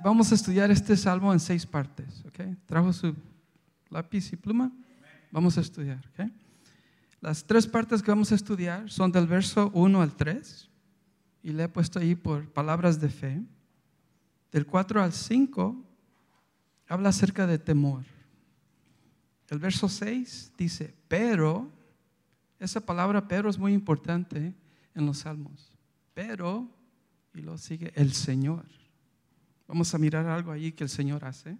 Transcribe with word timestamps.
vamos 0.00 0.32
a 0.32 0.34
estudiar 0.34 0.70
este 0.70 0.96
salmo 0.96 1.32
en 1.32 1.40
seis 1.40 1.66
partes. 1.66 2.24
¿okay? 2.26 2.56
¿Trajo 2.66 2.92
su 2.92 3.14
lápiz 3.90 4.32
y 4.32 4.36
pluma? 4.36 4.72
Vamos 5.30 5.58
a 5.58 5.60
estudiar. 5.60 6.04
¿okay? 6.12 6.32
Las 7.20 7.44
tres 7.44 7.66
partes 7.66 8.02
que 8.02 8.10
vamos 8.10 8.32
a 8.32 8.34
estudiar 8.34 8.90
son 8.90 9.12
del 9.12 9.26
verso 9.26 9.70
1 9.74 10.02
al 10.02 10.16
3, 10.16 10.68
y 11.42 11.52
le 11.52 11.64
he 11.64 11.68
puesto 11.68 11.98
ahí 11.98 12.14
por 12.14 12.48
palabras 12.52 13.00
de 13.00 13.08
fe. 13.08 13.42
Del 14.50 14.66
4 14.66 15.02
al 15.02 15.12
5 15.12 15.84
habla 16.88 17.08
acerca 17.08 17.46
de 17.46 17.58
temor. 17.58 18.04
El 19.48 19.58
verso 19.58 19.88
6 19.88 20.52
dice, 20.56 20.94
pero, 21.08 21.70
esa 22.58 22.80
palabra 22.80 23.26
pero 23.26 23.50
es 23.50 23.58
muy 23.58 23.72
importante 23.72 24.54
en 24.94 25.06
los 25.06 25.18
salmos. 25.18 25.76
Pero, 26.14 26.68
y 27.34 27.40
lo 27.40 27.58
sigue, 27.58 27.92
el 27.94 28.12
Señor. 28.12 28.64
Vamos 29.72 29.94
a 29.94 29.98
mirar 29.98 30.26
algo 30.26 30.52
ahí 30.52 30.70
que 30.70 30.84
el 30.84 30.90
Señor 30.90 31.24
hace. 31.24 31.56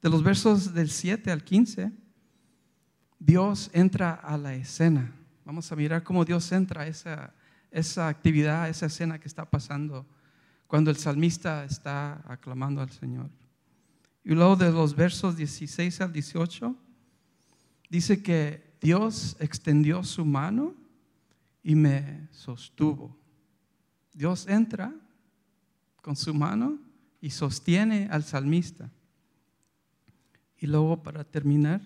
De 0.00 0.10
los 0.10 0.24
versos 0.24 0.74
del 0.74 0.90
7 0.90 1.30
al 1.30 1.44
15, 1.44 1.92
Dios 3.16 3.70
entra 3.72 4.14
a 4.14 4.36
la 4.36 4.56
escena. 4.56 5.14
Vamos 5.44 5.70
a 5.70 5.76
mirar 5.76 6.02
cómo 6.02 6.24
Dios 6.24 6.50
entra 6.50 6.82
a 6.82 6.88
esa, 6.88 7.32
esa 7.70 8.08
actividad, 8.08 8.68
esa 8.68 8.86
escena 8.86 9.20
que 9.20 9.28
está 9.28 9.48
pasando 9.48 10.04
cuando 10.66 10.90
el 10.90 10.96
salmista 10.96 11.64
está 11.64 12.24
aclamando 12.26 12.80
al 12.80 12.90
Señor. 12.90 13.30
Y 14.24 14.34
luego 14.34 14.56
de 14.56 14.72
los 14.72 14.96
versos 14.96 15.36
16 15.36 16.00
al 16.00 16.12
18, 16.12 16.74
dice 17.88 18.20
que 18.20 18.74
Dios 18.80 19.36
extendió 19.38 20.02
su 20.02 20.24
mano 20.24 20.74
y 21.62 21.76
me 21.76 22.26
sostuvo. 22.32 23.16
Dios 24.12 24.48
entra 24.48 24.92
con 26.00 26.16
su 26.16 26.34
mano 26.34 26.90
y 27.22 27.30
sostiene 27.30 28.08
al 28.10 28.24
salmista. 28.24 28.90
Y 30.58 30.66
luego 30.66 31.02
para 31.02 31.24
terminar, 31.24 31.80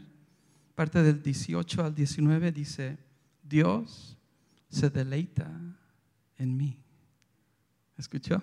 parte 0.75 1.03
del 1.03 1.23
18 1.23 1.84
al 1.84 1.95
19 1.95 2.51
dice, 2.51 2.98
Dios 3.43 4.17
se 4.70 4.91
deleita 4.91 5.48
en 6.39 6.56
mí. 6.56 6.78
¿Escuchó? 7.98 8.43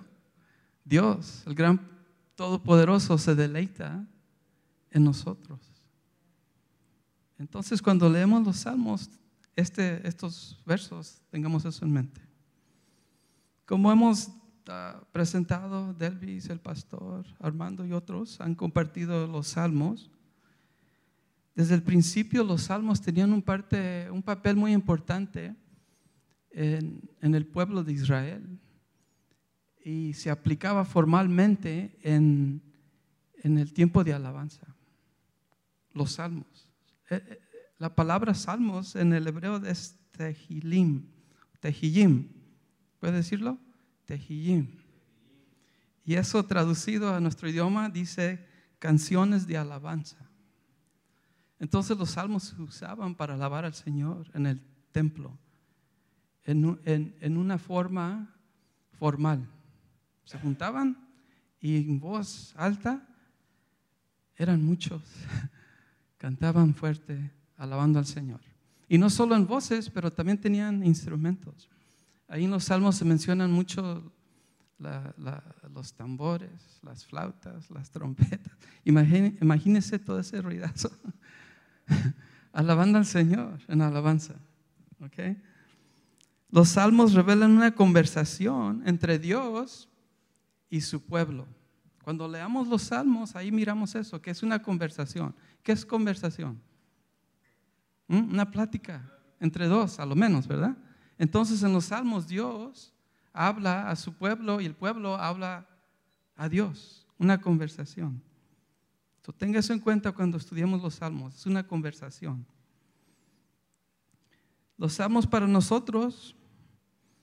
Dios, 0.86 1.44
el 1.48 1.56
gran 1.56 1.82
todopoderoso, 2.36 3.18
se 3.18 3.34
deleita 3.34 4.06
en 4.92 5.04
nosotros. 5.04 5.60
Entonces 7.40 7.82
cuando 7.82 8.08
leemos 8.08 8.46
los 8.46 8.58
salmos, 8.58 9.10
este, 9.56 10.08
estos 10.08 10.62
versos, 10.64 11.22
tengamos 11.32 11.66
eso 11.66 11.84
en 11.86 11.92
mente. 11.92 12.22
Como 13.66 13.92
hemos 13.92 14.30
presentado, 15.12 15.94
Delvis, 15.94 16.50
el 16.50 16.60
pastor, 16.60 17.26
Armando 17.40 17.86
y 17.86 17.92
otros 17.92 18.40
han 18.42 18.56
compartido 18.56 19.28
los 19.28 19.48
salmos. 19.48 20.10
Desde 21.56 21.76
el 21.76 21.84
principio 21.84 22.44
los 22.44 22.64
salmos 22.64 23.02
tenían 23.02 23.34
un, 23.34 23.42
parte, 23.42 24.10
un 24.10 24.24
papel 24.24 24.56
muy 24.56 24.74
importante 24.74 25.56
en, 26.52 27.02
en, 27.22 27.36
el 27.36 27.46
pueblo 27.46 27.84
de 27.84 27.94
Israel 27.94 28.60
y 29.84 30.14
se 30.14 30.30
aplicaba 30.30 30.86
formalmente 30.86 31.98
en, 32.02 32.62
en 33.44 33.58
el 33.58 33.74
tiempo 33.74 34.04
de 34.04 34.14
alabanza. 34.14 34.76
Los 35.94 36.14
salmos. 36.14 36.68
Eh, 37.10 37.22
eh, 37.28 37.40
la 37.78 37.94
palabra 37.94 38.34
salmos 38.34 38.96
en 38.96 39.14
el 39.14 39.28
hebreo 39.28 39.58
es 39.58 40.00
tehilim, 40.12 41.06
tehillim. 41.60 42.30
¿Puede 43.00 43.18
decirlo? 43.18 43.60
Tejillim. 44.06 44.68
Y 46.06 46.16
eso 46.16 46.44
traducido 46.46 47.14
a 47.14 47.20
nuestro 47.20 47.50
idioma 47.50 47.90
dice 47.90 48.46
canciones 48.80 49.48
de 49.48 49.58
alabanza. 49.58 50.18
Entonces 51.60 51.98
los 51.98 52.12
salmos 52.12 52.44
se 52.44 52.62
usaban 52.62 53.16
para 53.16 53.36
alabar 53.36 53.64
al 53.64 53.74
Señor 53.74 54.30
en 54.34 54.48
el 54.48 54.62
templo, 54.92 55.38
en, 56.44 56.78
en 56.84 57.38
una 57.38 57.58
forma 57.58 58.36
formal. 58.92 59.48
Se 60.26 60.38
juntaban 60.38 60.98
y 61.62 61.78
en 61.78 62.00
voz 62.00 62.54
alta 62.58 63.08
eran 64.36 64.64
muchos, 64.64 65.02
cantaban 66.18 66.74
fuerte, 66.74 67.32
alabando 67.56 68.00
al 68.00 68.06
Señor. 68.06 68.42
Y 68.90 68.98
no 68.98 69.10
solo 69.10 69.36
en 69.36 69.48
voces, 69.48 69.90
pero 69.90 70.12
también 70.12 70.40
tenían 70.40 70.86
instrumentos. 70.86 71.70
Ahí 72.34 72.46
en 72.46 72.50
los 72.50 72.64
salmos 72.64 72.96
se 72.96 73.06
mencionan 73.06 73.52
mucho 73.52 74.12
los 74.80 75.94
tambores, 75.94 76.80
las 76.82 77.06
flautas, 77.06 77.70
las 77.70 77.92
trompetas. 77.92 78.52
imagínese 78.84 80.00
todo 80.00 80.18
ese 80.18 80.42
ruidazo. 80.42 80.90
Alabando 82.52 82.98
al 82.98 83.06
Señor 83.06 83.60
en 83.68 83.84
alabanza. 83.84 84.34
Los 86.50 86.70
salmos 86.70 87.14
revelan 87.14 87.52
una 87.52 87.76
conversación 87.76 88.82
entre 88.88 89.20
Dios 89.20 89.88
y 90.72 90.82
su 90.82 91.06
pueblo. 91.06 91.46
Cuando 92.04 92.28
leamos 92.28 92.68
los 92.68 92.82
salmos, 92.82 93.36
ahí 93.36 93.52
miramos 93.52 93.94
eso, 93.94 94.20
que 94.24 94.32
es 94.32 94.42
una 94.42 94.60
conversación. 94.60 95.36
¿Qué 95.62 95.72
es 95.72 95.86
conversación? 95.86 96.60
¿Mm? 98.08 98.32
Una 98.32 98.50
plática 98.50 99.08
entre 99.40 99.68
dos, 99.68 100.00
a 100.00 100.06
lo 100.08 100.16
menos, 100.16 100.48
¿verdad? 100.48 100.76
Entonces 101.24 101.64
en 101.64 101.72
los 101.72 101.86
salmos 101.86 102.28
Dios 102.28 102.92
habla 103.32 103.90
a 103.90 103.96
su 103.96 104.12
pueblo 104.12 104.60
y 104.60 104.66
el 104.66 104.76
pueblo 104.76 105.16
habla 105.16 105.66
a 106.36 106.50
Dios, 106.50 107.08
una 107.18 107.40
conversación. 107.40 108.22
So, 109.26 109.32
tenga 109.32 109.60
eso 109.60 109.72
en 109.72 109.80
cuenta 109.80 110.12
cuando 110.12 110.36
estudiemos 110.36 110.82
los 110.82 110.96
salmos, 110.96 111.34
es 111.34 111.46
una 111.46 111.66
conversación. 111.66 112.46
Los 114.78 114.96
salmos 114.96 115.26
para 115.26 115.48
nosotros 115.48 116.36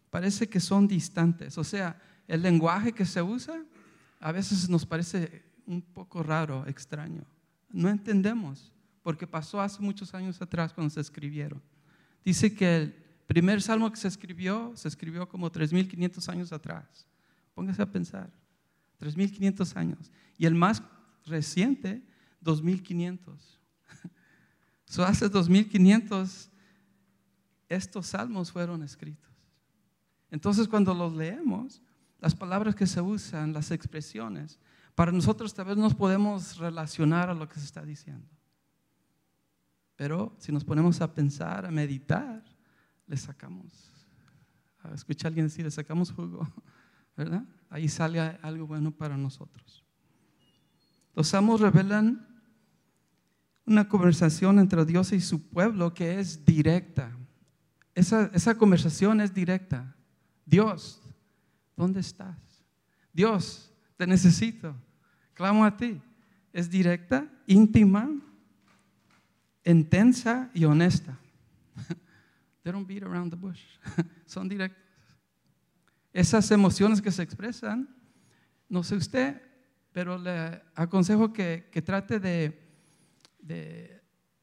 parece 0.08 0.48
que 0.48 0.60
son 0.60 0.88
distantes, 0.88 1.58
o 1.58 1.62
sea, 1.62 2.00
el 2.26 2.40
lenguaje 2.40 2.92
que 2.92 3.04
se 3.04 3.20
usa 3.20 3.62
a 4.18 4.32
veces 4.32 4.70
nos 4.70 4.86
parece 4.86 5.42
un 5.66 5.82
poco 5.82 6.22
raro, 6.22 6.66
extraño. 6.66 7.26
No 7.68 7.90
entendemos, 7.90 8.72
porque 9.02 9.26
pasó 9.26 9.60
hace 9.60 9.82
muchos 9.82 10.14
años 10.14 10.40
atrás 10.40 10.72
cuando 10.72 10.88
se 10.88 11.02
escribieron. 11.02 11.60
Dice 12.24 12.54
que 12.54 12.76
el 12.76 12.99
primer 13.30 13.62
salmo 13.62 13.88
que 13.92 13.96
se 13.96 14.08
escribió, 14.08 14.72
se 14.74 14.88
escribió 14.88 15.28
como 15.28 15.52
3.500 15.52 16.28
años 16.30 16.52
atrás. 16.52 17.06
Póngase 17.54 17.80
a 17.80 17.86
pensar, 17.86 18.28
3.500 19.00 19.76
años. 19.76 20.10
Y 20.36 20.46
el 20.46 20.56
más 20.56 20.82
reciente, 21.24 22.02
2.500. 22.44 23.20
So, 24.84 25.04
hace 25.04 25.30
2.500 25.30 26.50
estos 27.68 28.08
salmos 28.08 28.50
fueron 28.50 28.82
escritos. 28.82 29.30
Entonces 30.32 30.66
cuando 30.66 30.92
los 30.92 31.14
leemos, 31.14 31.80
las 32.18 32.34
palabras 32.34 32.74
que 32.74 32.88
se 32.88 33.00
usan, 33.00 33.52
las 33.52 33.70
expresiones, 33.70 34.58
para 34.96 35.12
nosotros 35.12 35.54
tal 35.54 35.66
vez 35.66 35.76
nos 35.76 35.94
podemos 35.94 36.58
relacionar 36.58 37.30
a 37.30 37.34
lo 37.34 37.48
que 37.48 37.60
se 37.60 37.66
está 37.66 37.84
diciendo. 37.84 38.26
Pero 39.94 40.34
si 40.38 40.50
nos 40.50 40.64
ponemos 40.64 41.00
a 41.00 41.14
pensar, 41.14 41.64
a 41.64 41.70
meditar, 41.70 42.42
le 43.10 43.16
sacamos. 43.16 43.90
Escucha 44.94 45.26
a 45.26 45.28
alguien 45.28 45.46
decir, 45.46 45.64
le 45.64 45.70
sacamos 45.70 46.12
jugo, 46.12 46.48
¿verdad? 47.16 47.44
Ahí 47.68 47.88
sale 47.88 48.20
algo 48.20 48.68
bueno 48.68 48.92
para 48.92 49.16
nosotros. 49.16 49.84
Los 51.14 51.28
salmos 51.28 51.60
revelan 51.60 52.26
una 53.66 53.88
conversación 53.88 54.60
entre 54.60 54.84
Dios 54.84 55.12
y 55.12 55.20
su 55.20 55.48
pueblo 55.48 55.92
que 55.92 56.20
es 56.20 56.44
directa. 56.44 57.10
Esa, 57.96 58.30
esa 58.32 58.56
conversación 58.56 59.20
es 59.20 59.34
directa. 59.34 59.96
Dios, 60.46 61.02
¿dónde 61.76 62.00
estás? 62.00 62.38
Dios, 63.12 63.72
te 63.96 64.06
necesito. 64.06 64.74
Clamo 65.34 65.64
a 65.64 65.76
ti. 65.76 66.00
Es 66.52 66.70
directa, 66.70 67.28
íntima, 67.46 68.08
intensa 69.64 70.48
y 70.54 70.64
honesta. 70.64 71.18
They 72.62 72.72
don't 72.72 72.86
beat 72.86 73.02
around 73.02 73.30
the 73.30 73.36
bush. 73.36 73.62
Son 74.26 74.48
directos. 74.48 74.82
Esas 76.12 76.50
emociones 76.50 77.00
que 77.00 77.12
se 77.12 77.22
expresan, 77.22 77.88
no 78.68 78.82
sé 78.82 78.96
usted, 78.96 79.40
pero 79.92 80.18
le 80.18 80.62
aconsejo 80.74 81.32
que, 81.32 81.82
trate 81.84 82.18
de, 82.18 82.60
de, 83.40 84.02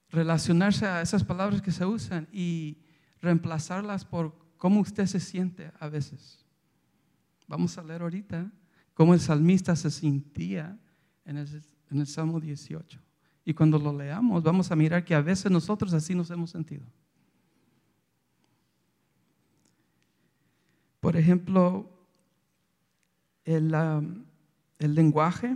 relacionarse 0.10 0.86
a 0.86 1.02
esas 1.02 1.24
palabras 1.24 1.62
que 1.62 1.72
se 1.72 1.86
usan 1.86 2.28
y 2.32 2.82
reemplazarlas 3.22 4.06
por 4.06 4.38
cómo 4.58 4.80
usted 4.80 5.06
se 5.06 5.20
siente 5.20 5.72
a 5.80 5.90
veces. 5.90 6.46
Vamos 7.48 7.78
a 7.78 7.84
leer 7.84 8.02
ahorita 8.02 8.52
cómo 8.94 9.14
el 9.14 9.20
salmista 9.20 9.76
se 9.76 9.92
sentía 9.92 10.80
en 11.26 11.38
el, 11.38 11.64
en 11.92 12.00
el 12.00 12.08
Salmo 12.08 12.40
18. 12.40 13.00
Y 13.44 13.54
cuando 13.54 13.78
lo 13.78 13.98
leamos, 13.98 14.44
vamos 14.44 14.72
a 14.72 14.76
mirar 14.76 15.04
que 15.06 15.16
a 15.16 15.22
veces 15.22 15.52
nosotros 15.52 15.94
así 15.94 16.16
nos 16.16 16.32
hemos 16.32 16.50
sentido. 16.50 16.86
Por 21.08 21.16
ejemplo, 21.16 21.90
el, 23.46 23.74
el 24.78 24.94
lenguaje 24.94 25.56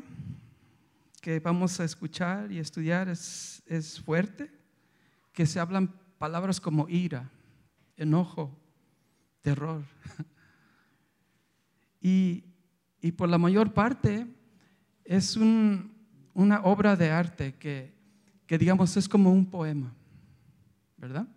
que 1.19 1.41
vamos 1.41 1.77
a 1.81 1.83
escuchar 1.83 2.49
y 2.53 2.57
estudiar 2.57 3.09
es, 3.09 3.61
es 3.65 3.99
fuerte, 3.99 4.49
que 5.33 5.45
se 5.45 5.59
hablan 5.59 5.93
palabras 6.17 6.61
como 6.61 6.87
ira, 6.87 7.29
enojo, 7.97 8.57
terror. 9.41 9.83
Y, 11.99 12.45
y 13.01 13.11
por 13.11 13.27
la 13.27 13.37
mayor 13.37 13.73
parte 13.73 14.25
es 15.03 15.35
un, 15.35 15.91
una 16.33 16.61
obra 16.61 16.95
de 16.95 17.11
arte 17.11 17.55
que, 17.55 17.93
que, 18.47 18.57
digamos, 18.57 18.95
es 18.95 19.09
como 19.09 19.33
un 19.33 19.45
poema, 19.45 19.93
¿verdad? 20.95 21.27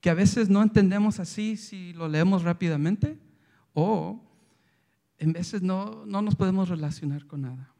Que 0.00 0.08
a 0.08 0.14
veces 0.14 0.48
no 0.48 0.62
entendemos 0.62 1.18
así 1.18 1.56
si 1.56 1.92
lo 1.94 2.06
leemos 2.06 2.44
rápidamente 2.44 3.18
o 3.74 4.22
en 5.18 5.32
veces 5.32 5.62
no, 5.62 6.04
no 6.06 6.22
nos 6.22 6.34
podemos 6.34 6.68
relacionar 6.68 7.26
con 7.26 7.42
nada. 7.42 7.72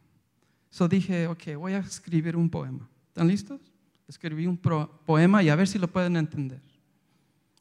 So 0.70 0.88
dije, 0.88 1.26
ok, 1.26 1.56
voy 1.56 1.72
a 1.72 1.78
escribir 1.78 2.36
un 2.36 2.48
poema. 2.48 2.88
¿Están 3.08 3.28
listos? 3.28 3.60
Escribí 4.06 4.46
un 4.46 4.56
poema 4.56 5.42
y 5.42 5.48
a 5.48 5.56
ver 5.56 5.66
si 5.66 5.78
lo 5.78 5.88
pueden 5.88 6.16
entender. 6.16 6.62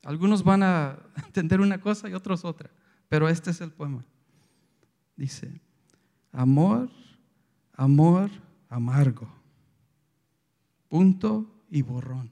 Algunos 0.03 0.43
van 0.43 0.63
a 0.63 0.99
entender 1.25 1.61
una 1.61 1.79
cosa 1.79 2.09
y 2.09 2.13
otros 2.13 2.45
otra, 2.45 2.69
pero 3.07 3.29
este 3.29 3.51
es 3.51 3.61
el 3.61 3.71
poema. 3.71 4.05
Dice, 5.15 5.61
amor, 6.31 6.89
amor 7.73 8.29
amargo, 8.69 9.27
punto 10.87 11.65
y 11.69 11.81
borrón. 11.81 12.31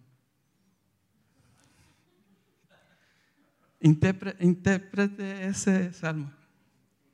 Interprete 3.79 5.47
ese 5.47 5.93
salmo. 5.93 6.31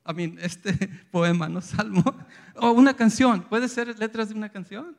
I 0.06 0.12
mean, 0.12 0.38
este 0.40 0.72
poema, 1.10 1.48
no 1.48 1.60
salmo. 1.60 2.02
O 2.56 2.72
una 2.72 2.94
canción, 2.94 3.42
puede 3.42 3.68
ser 3.68 3.98
letras 3.98 4.28
de 4.28 4.34
una 4.34 4.48
canción. 4.48 4.96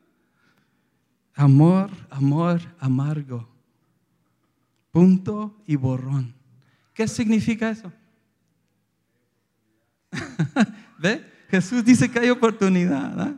Amor, 1.34 1.90
amor 2.10 2.60
amargo. 2.78 3.48
Punto 4.90 5.62
y 5.66 5.76
borrón. 5.76 6.34
¿Qué 6.94 7.06
significa 7.06 7.68
eso? 7.68 7.92
¿Ve? 10.98 11.32
Jesús 11.50 11.84
dice 11.84 12.10
que 12.10 12.18
hay 12.18 12.30
oportunidad. 12.30 13.36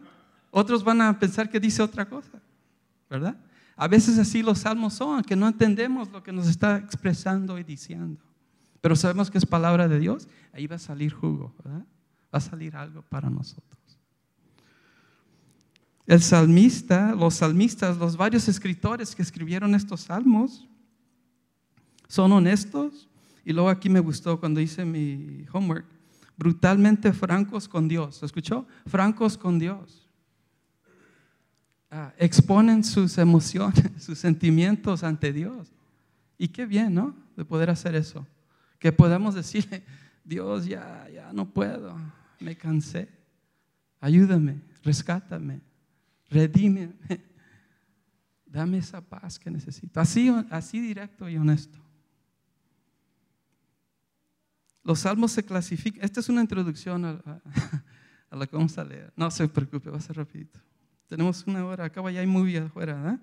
Otros 0.50 0.82
van 0.84 1.02
a 1.02 1.18
pensar 1.18 1.50
que 1.50 1.60
dice 1.60 1.82
otra 1.82 2.08
cosa, 2.08 2.40
¿verdad? 3.10 3.36
A 3.78 3.86
veces 3.86 4.18
así 4.18 4.42
los 4.42 4.58
salmos 4.58 4.94
son, 4.94 5.22
que 5.22 5.36
no 5.36 5.46
entendemos 5.46 6.10
lo 6.10 6.20
que 6.20 6.32
nos 6.32 6.48
está 6.48 6.78
expresando 6.78 7.60
y 7.60 7.62
diciendo. 7.62 8.20
Pero 8.80 8.96
sabemos 8.96 9.30
que 9.30 9.38
es 9.38 9.46
palabra 9.46 9.86
de 9.86 10.00
Dios, 10.00 10.26
ahí 10.52 10.66
va 10.66 10.76
a 10.76 10.80
salir 10.80 11.12
jugo, 11.12 11.54
¿verdad? 11.62 11.86
Va 12.34 12.38
a 12.38 12.40
salir 12.40 12.74
algo 12.74 13.02
para 13.02 13.30
nosotros. 13.30 13.78
El 16.06 16.20
salmista, 16.22 17.14
los 17.14 17.34
salmistas, 17.34 17.96
los 17.98 18.16
varios 18.16 18.48
escritores 18.48 19.14
que 19.14 19.22
escribieron 19.22 19.76
estos 19.76 20.00
salmos, 20.00 20.66
son 22.08 22.32
honestos. 22.32 23.08
Y 23.44 23.52
luego 23.52 23.68
aquí 23.68 23.88
me 23.88 24.00
gustó 24.00 24.40
cuando 24.40 24.60
hice 24.60 24.84
mi 24.84 25.46
homework, 25.52 25.86
brutalmente 26.36 27.12
francos 27.12 27.68
con 27.68 27.86
Dios. 27.86 28.24
¿Escuchó? 28.24 28.66
Francos 28.86 29.38
con 29.38 29.60
Dios. 29.60 30.07
Ah, 31.90 32.12
exponen 32.18 32.84
sus 32.84 33.16
emociones, 33.16 33.90
sus 34.02 34.18
sentimientos 34.18 35.02
ante 35.02 35.32
Dios. 35.32 35.72
Y 36.36 36.48
qué 36.48 36.66
bien, 36.66 36.94
¿no? 36.94 37.16
De 37.36 37.44
poder 37.44 37.70
hacer 37.70 37.94
eso. 37.94 38.26
Que 38.78 38.92
podamos 38.92 39.34
decirle, 39.34 39.82
Dios, 40.24 40.66
ya, 40.66 41.08
ya 41.12 41.32
no 41.32 41.48
puedo, 41.48 41.96
me 42.40 42.56
cansé. 42.56 43.08
Ayúdame, 44.00 44.60
rescátame, 44.82 45.60
redímeme. 46.28 46.94
Dame 48.46 48.78
esa 48.78 49.00
paz 49.00 49.38
que 49.38 49.50
necesito. 49.50 50.00
Así, 50.00 50.32
así 50.50 50.80
directo 50.80 51.28
y 51.28 51.36
honesto. 51.36 51.78
Los 54.82 55.00
salmos 55.00 55.32
se 55.32 55.44
clasifican. 55.44 56.02
Esta 56.02 56.20
es 56.20 56.28
una 56.28 56.40
introducción 56.40 57.04
a, 57.04 57.42
a, 58.30 58.36
lo 58.36 58.46
que 58.46 58.56
vamos 58.56 58.76
a 58.78 58.84
leer. 58.84 59.12
No 59.16 59.30
se 59.30 59.46
preocupe, 59.48 59.90
va 59.90 59.98
a 59.98 60.00
ser 60.00 60.16
rapidito. 60.16 60.60
Tenemos 61.08 61.44
una 61.46 61.64
hora. 61.64 61.86
Acá 61.86 62.08
ya 62.10 62.20
hay 62.20 62.26
muy 62.26 62.56
afuera. 62.56 63.18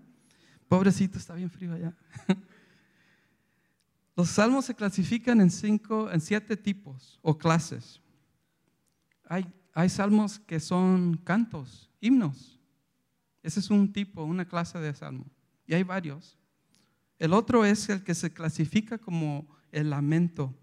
Pobrecito, 0.68 1.18
está 1.18 1.36
bien 1.36 1.50
frío 1.50 1.74
allá. 1.74 1.94
Los 4.16 4.30
salmos 4.30 4.66
se 4.66 4.74
clasifican 4.74 5.40
en, 5.40 5.52
cinco, 5.52 6.10
en 6.12 6.20
siete 6.20 6.58
tipos 6.58 7.20
o 7.22 7.38
clases. 7.38 8.02
Hay, 9.28 9.46
hay 9.74 9.90
salmos 9.90 10.40
que 10.40 10.60
son 10.60 11.18
cantos, 11.18 11.92
himnos. 12.02 12.60
Ese 13.44 13.60
es 13.60 13.70
un 13.70 13.92
tipo, 13.94 14.24
una 14.24 14.46
clase 14.46 14.80
de 14.80 14.94
salmo. 14.94 15.26
Y 15.68 15.76
hay 15.76 15.84
varios. 15.84 16.38
El 17.20 17.34
otro 17.34 17.66
es 17.66 17.88
el 17.90 18.04
que 18.04 18.16
se 18.16 18.34
clasifica 18.34 18.98
como 18.98 19.48
el 19.72 19.92
lamento, 19.92 20.56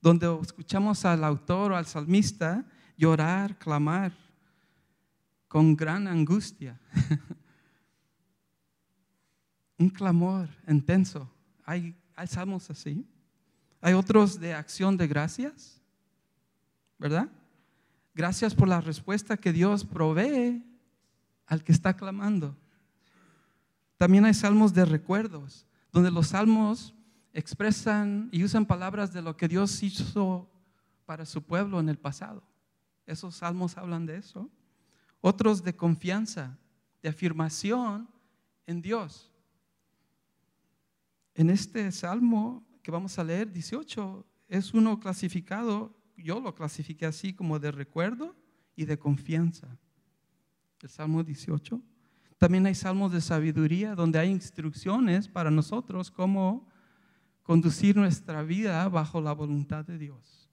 donde 0.00 0.26
escuchamos 0.40 1.04
al 1.04 1.24
autor 1.24 1.72
o 1.72 1.76
al 1.76 1.86
salmista 1.86 2.64
llorar, 2.96 3.58
clamar 3.58 4.25
con 5.48 5.76
gran 5.76 6.06
angustia. 6.08 6.80
un 9.78 9.90
clamor 9.90 10.48
intenso. 10.68 11.30
Hay 11.64 11.94
salmos 12.26 12.70
así. 12.70 13.06
Hay 13.80 13.94
otros 13.94 14.40
de 14.40 14.54
acción 14.54 14.96
de 14.96 15.06
gracias, 15.06 15.80
¿verdad? 16.98 17.28
Gracias 18.14 18.54
por 18.54 18.68
la 18.68 18.80
respuesta 18.80 19.36
que 19.36 19.52
Dios 19.52 19.84
provee 19.84 20.64
al 21.46 21.62
que 21.62 21.72
está 21.72 21.94
clamando. 21.94 22.56
También 23.96 24.24
hay 24.24 24.34
salmos 24.34 24.74
de 24.74 24.84
recuerdos, 24.84 25.66
donde 25.92 26.10
los 26.10 26.28
salmos 26.28 26.94
expresan 27.32 28.28
y 28.32 28.42
usan 28.42 28.66
palabras 28.66 29.12
de 29.12 29.22
lo 29.22 29.36
que 29.36 29.48
Dios 29.48 29.82
hizo 29.82 30.50
para 31.04 31.26
su 31.26 31.42
pueblo 31.42 31.78
en 31.78 31.88
el 31.88 31.98
pasado. 31.98 32.42
Esos 33.06 33.36
salmos 33.36 33.76
hablan 33.76 34.06
de 34.06 34.16
eso. 34.16 34.50
Otros 35.28 35.64
de 35.64 35.74
confianza, 35.74 36.56
de 37.02 37.08
afirmación 37.08 38.08
en 38.64 38.80
Dios. 38.80 39.34
En 41.34 41.50
este 41.50 41.90
salmo 41.90 42.64
que 42.80 42.92
vamos 42.92 43.18
a 43.18 43.24
leer, 43.24 43.50
18, 43.50 44.24
es 44.46 44.72
uno 44.72 45.00
clasificado, 45.00 45.92
yo 46.16 46.38
lo 46.38 46.54
clasifiqué 46.54 47.06
así 47.06 47.32
como 47.32 47.58
de 47.58 47.72
recuerdo 47.72 48.36
y 48.76 48.84
de 48.84 49.00
confianza. 49.00 49.66
El 50.80 50.90
salmo 50.90 51.24
18. 51.24 51.82
También 52.38 52.64
hay 52.66 52.76
salmos 52.76 53.10
de 53.10 53.20
sabiduría 53.20 53.96
donde 53.96 54.20
hay 54.20 54.30
instrucciones 54.30 55.26
para 55.26 55.50
nosotros 55.50 56.08
cómo 56.08 56.68
conducir 57.42 57.96
nuestra 57.96 58.44
vida 58.44 58.88
bajo 58.88 59.20
la 59.20 59.32
voluntad 59.32 59.84
de 59.84 59.98
Dios. 59.98 60.48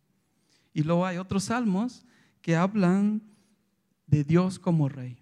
Y 0.74 0.82
luego 0.82 1.06
hay 1.06 1.18
otros 1.18 1.44
salmos 1.44 2.08
que 2.42 2.56
hablan 2.56 3.33
de 4.06 4.24
Dios 4.24 4.60
como 4.60 4.90
rey. 4.90 5.18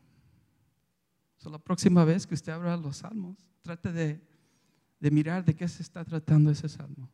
So, 1.37 1.49
la 1.49 1.59
próxima 1.59 2.05
vez 2.05 2.27
que 2.27 2.35
usted 2.35 2.51
abra 2.51 2.77
los 2.77 2.97
salmos, 2.97 3.37
trate 3.61 3.91
de 3.91 4.31
de 5.01 5.11
mirar 5.11 5.43
de 5.43 5.55
qué 5.55 5.67
se 5.67 5.81
está 5.81 6.05
tratando 6.05 6.51
ese 6.51 6.69
salmo. 6.69 7.09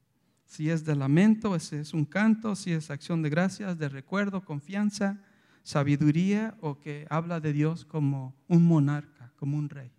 Si 0.45 0.69
es 0.69 0.83
de 0.83 0.95
lamento, 0.95 1.57
si 1.57 1.77
es 1.77 1.93
un 1.93 2.05
canto, 2.05 2.55
si 2.55 2.73
es 2.73 2.91
acción 2.91 3.21
de 3.21 3.29
gracias, 3.29 3.77
de 3.77 3.89
recuerdo, 3.89 4.43
confianza, 4.43 5.19
sabiduría 5.63 6.55
o 6.61 6.79
que 6.79 7.07
habla 7.09 7.39
de 7.39 7.53
Dios 7.53 7.85
como 7.85 8.35
un 8.47 8.65
monarca, 8.65 9.31
como 9.37 9.57
un 9.57 9.69
rey. 9.69 9.91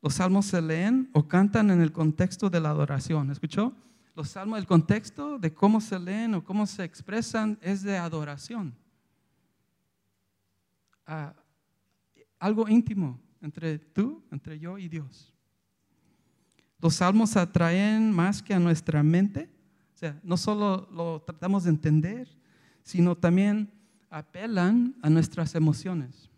Los 0.00 0.14
salmos 0.14 0.46
se 0.46 0.62
leen 0.62 1.10
o 1.12 1.26
cantan 1.26 1.70
en 1.70 1.80
el 1.80 1.92
contexto 1.92 2.50
de 2.50 2.60
la 2.60 2.70
adoración. 2.70 3.30
¿Escuchó? 3.30 3.74
Los 4.14 4.30
salmos, 4.30 4.58
el 4.58 4.66
contexto 4.66 5.38
de 5.38 5.52
cómo 5.52 5.80
se 5.80 5.98
leen 5.98 6.34
o 6.34 6.44
cómo 6.44 6.66
se 6.66 6.84
expresan 6.84 7.58
es 7.62 7.82
de 7.82 7.96
adoración. 7.96 8.76
Algo 12.38 12.68
íntimo 12.68 13.20
entre 13.40 13.78
tú, 13.78 14.22
entre 14.30 14.58
yo 14.58 14.78
y 14.78 14.88
Dios. 14.88 15.32
Los 16.80 16.96
salmos 16.96 17.36
atraen 17.36 18.10
más 18.10 18.42
que 18.42 18.54
a 18.54 18.58
nuestra 18.58 19.02
mente. 19.02 19.48
O 19.94 19.98
sea, 19.98 20.20
no 20.22 20.36
solo 20.36 20.88
lo 20.92 21.22
tratamos 21.22 21.64
de 21.64 21.70
entender, 21.70 22.28
sino 22.82 23.16
también 23.16 23.72
apelan 24.10 24.94
a 25.02 25.10
nuestras 25.10 25.54
emociones. 25.54 26.30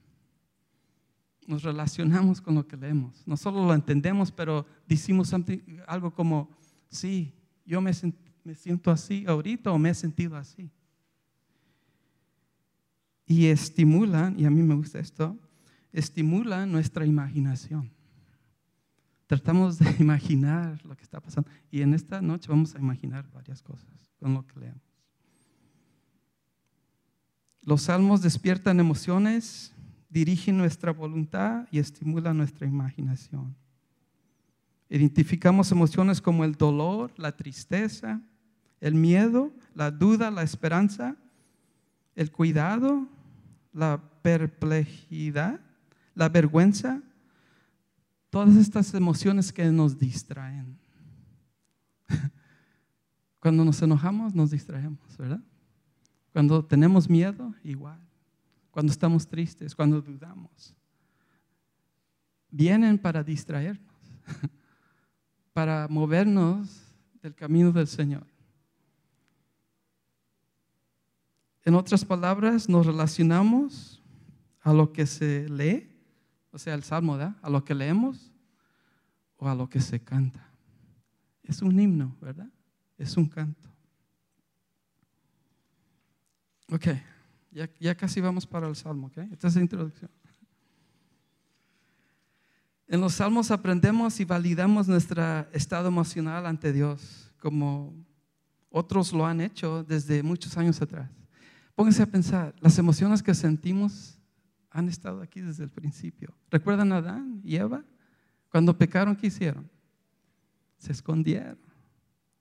Nos 1.47 1.63
relacionamos 1.63 2.41
con 2.41 2.55
lo 2.55 2.67
que 2.67 2.77
leemos. 2.77 3.23
No 3.27 3.37
solo 3.37 3.65
lo 3.65 3.75
entendemos, 3.75 4.33
pero 4.33 4.67
decimos 4.87 5.33
algo 5.87 6.13
como, 6.13 6.51
sí, 6.89 7.33
yo 7.65 7.81
me, 7.81 7.93
me 8.45 8.55
siento 8.55 8.91
así 8.91 9.25
ahorita 9.27 9.71
o 9.73 9.79
me 9.79 9.91
he 9.91 9.95
sentido 9.95 10.37
así. 10.37 10.71
Y 13.27 13.47
estimulan, 13.47 14.39
y 14.39 14.45
a 14.45 14.51
mí 14.51 14.63
me 14.63 14.75
gusta 14.75 15.01
esto, 15.01 15.37
estimulan 15.93 16.71
nuestra 16.71 17.05
imaginación 17.05 17.91
tratamos 19.27 19.79
de 19.79 19.91
imaginar 20.01 20.85
lo 20.85 20.97
que 20.97 21.03
está 21.03 21.21
pasando. 21.21 21.51
Y 21.71 21.83
en 21.83 21.95
esta 21.95 22.21
noche 22.23 22.49
vamos 22.49 22.75
a 22.75 22.79
imaginar 22.79 23.29
varias 23.33 23.63
cosas 23.63 23.91
con 24.19 24.35
lo 24.35 24.47
que 24.47 24.61
leemos. 24.61 24.83
Los 27.63 27.83
salmos 27.83 28.23
despiertan 28.23 28.79
emociones, 28.79 29.75
dirigen 30.09 30.57
nuestra 30.57 30.93
voluntad 30.93 31.67
y 31.73 31.81
estimulan 31.81 32.37
nuestra 32.37 32.67
imaginación. 32.67 33.57
Identificamos 34.89 35.73
emociones 35.73 36.21
como 36.21 36.45
el 36.45 36.53
dolor, 36.53 37.13
la 37.17 37.37
tristeza, 37.37 38.23
el 38.81 38.95
miedo, 38.95 39.53
la 39.75 39.91
duda, 39.91 40.31
la 40.31 40.45
esperanza, 40.45 41.17
el 42.15 42.31
cuidado, 42.31 43.09
la 43.77 44.01
perplejidad, 44.23 45.61
la 46.15 46.31
vergüenza, 46.31 47.03
todas 48.31 48.57
estas 48.57 48.95
emociones 48.95 49.53
que 49.53 49.67
nos 49.67 49.99
distraen. 49.99 50.79
Cuando 53.39 53.67
nos 53.67 53.81
enojamos, 53.83 54.35
nos 54.35 54.51
distraemos, 54.51 55.17
¿verdad? 55.19 55.43
Cuando 56.33 56.65
tenemos 56.65 57.09
miedo, 57.11 57.55
igual. 57.63 58.01
Cuando 58.71 58.91
estamos 58.91 59.29
tristes, 59.29 59.75
cuando 59.75 60.01
dudamos. 60.01 60.75
Vienen 62.51 62.97
para 62.97 63.23
distraernos, 63.23 63.95
para 65.53 65.87
movernos 65.89 66.95
del 67.23 67.35
camino 67.35 67.73
del 67.73 67.87
Señor. 67.87 68.27
En 71.67 71.75
otras 71.75 72.05
palabras, 72.05 72.69
nos 72.69 72.87
relacionamos 72.87 74.01
a 74.61 74.73
lo 74.73 74.93
que 74.93 75.05
se 75.05 75.49
lee, 75.49 75.91
o 76.53 76.59
sea, 76.59 76.75
el 76.75 76.85
salmo, 76.85 77.17
¿verdad? 77.17 77.37
A 77.43 77.51
lo 77.51 77.65
que 77.65 77.75
leemos 77.75 78.31
o 79.37 79.49
a 79.49 79.55
lo 79.57 79.69
que 79.69 79.81
se 79.81 79.99
canta. 79.99 80.49
Es 81.43 81.63
un 81.63 81.79
himno, 81.81 82.17
¿verdad? 82.21 82.49
Es 82.97 83.17
un 83.17 83.29
canto. 83.29 83.69
Ok, 86.71 86.87
ya, 87.81 87.97
casi 87.97 88.21
vamos 88.21 88.47
para 88.47 88.69
el 88.69 88.77
salmo, 88.77 89.09
¿ok? 89.09 89.19
Esta 89.33 89.49
es 89.49 89.57
la 89.57 89.63
introducción. 89.63 90.11
En 92.87 93.01
los 93.01 93.15
salmos 93.15 93.51
aprendemos 93.51 94.21
y 94.21 94.25
validamos 94.25 94.87
nuestro 94.87 95.51
estado 95.51 95.89
emocional 95.89 96.47
ante 96.47 96.73
Dios, 96.73 97.35
como 97.41 97.93
otros 98.71 99.13
lo 99.13 99.27
han 99.27 99.41
hecho 99.41 99.83
desde 99.83 100.23
muchos 100.23 100.57
años 100.57 100.81
atrás. 100.81 101.11
Pónganse 101.77 102.03
a 102.03 102.07
pensar, 102.07 102.55
las 102.61 102.79
emociones 102.79 103.23
que 103.23 103.35
sentimos 103.35 104.19
han 104.71 104.89
estado 104.89 105.21
aquí 105.21 105.43
desde 105.43 105.63
el 105.63 105.71
principio. 105.71 106.35
¿Recuerdan 106.51 106.91
a 106.91 106.97
Adán 106.97 107.41
y 107.45 107.57
Eva? 107.57 107.85
Cuando 108.51 108.77
pecaron, 108.77 109.15
¿qué 109.15 109.27
hicieron? 109.27 109.71
Se 110.79 110.93
escondieron. 110.93 111.59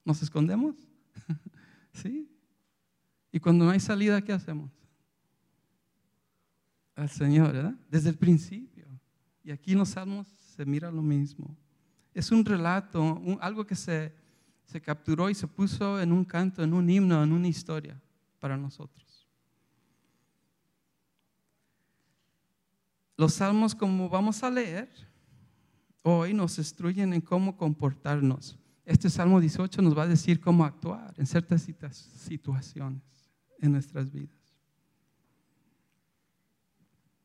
¿Nos 0.05 0.23
escondemos? 0.23 0.75
¿Sí? 1.91 2.31
Y 3.29 3.39
cuando 3.39 3.65
no 3.65 3.71
hay 3.71 3.81
salida, 3.81 4.21
¿qué 4.21 4.31
hacemos? 4.31 4.71
Al 6.95 7.09
Señor, 7.09 7.51
¿verdad? 7.51 7.75
Desde 7.89 8.09
el 8.09 8.17
principio. 8.17 8.87
Y 9.43 9.51
aquí 9.51 9.73
en 9.73 9.79
los 9.79 9.89
salmos 9.89 10.27
se 10.27 10.65
mira 10.65 10.89
lo 10.89 11.01
mismo. 11.01 11.57
Es 12.13 12.31
un 12.31 12.45
relato, 12.45 13.21
algo 13.41 13.67
que 13.67 13.75
se, 13.75 14.15
se 14.63 14.79
capturó 14.79 15.29
y 15.29 15.35
se 15.35 15.47
puso 15.47 15.99
en 15.99 16.13
un 16.13 16.23
canto, 16.23 16.63
en 16.63 16.73
un 16.73 16.89
himno, 16.89 17.21
en 17.21 17.33
una 17.33 17.49
historia 17.49 18.01
para 18.39 18.55
nosotros. 18.55 19.04
Los 23.17 23.35
salmos, 23.35 23.73
como 23.73 24.09
vamos 24.09 24.43
a 24.43 24.49
leer, 24.49 24.89
hoy 26.01 26.33
nos 26.33 26.57
instruyen 26.57 27.13
en 27.13 27.21
cómo 27.21 27.55
comportarnos. 27.55 28.57
Este 28.85 29.09
Salmo 29.09 29.39
18 29.39 29.81
nos 29.81 29.97
va 29.97 30.03
a 30.03 30.07
decir 30.07 30.39
cómo 30.39 30.65
actuar 30.65 31.13
en 31.17 31.25
ciertas 31.25 31.63
situaciones 31.63 33.01
en 33.59 33.71
nuestras 33.71 34.11
vidas. 34.11 34.35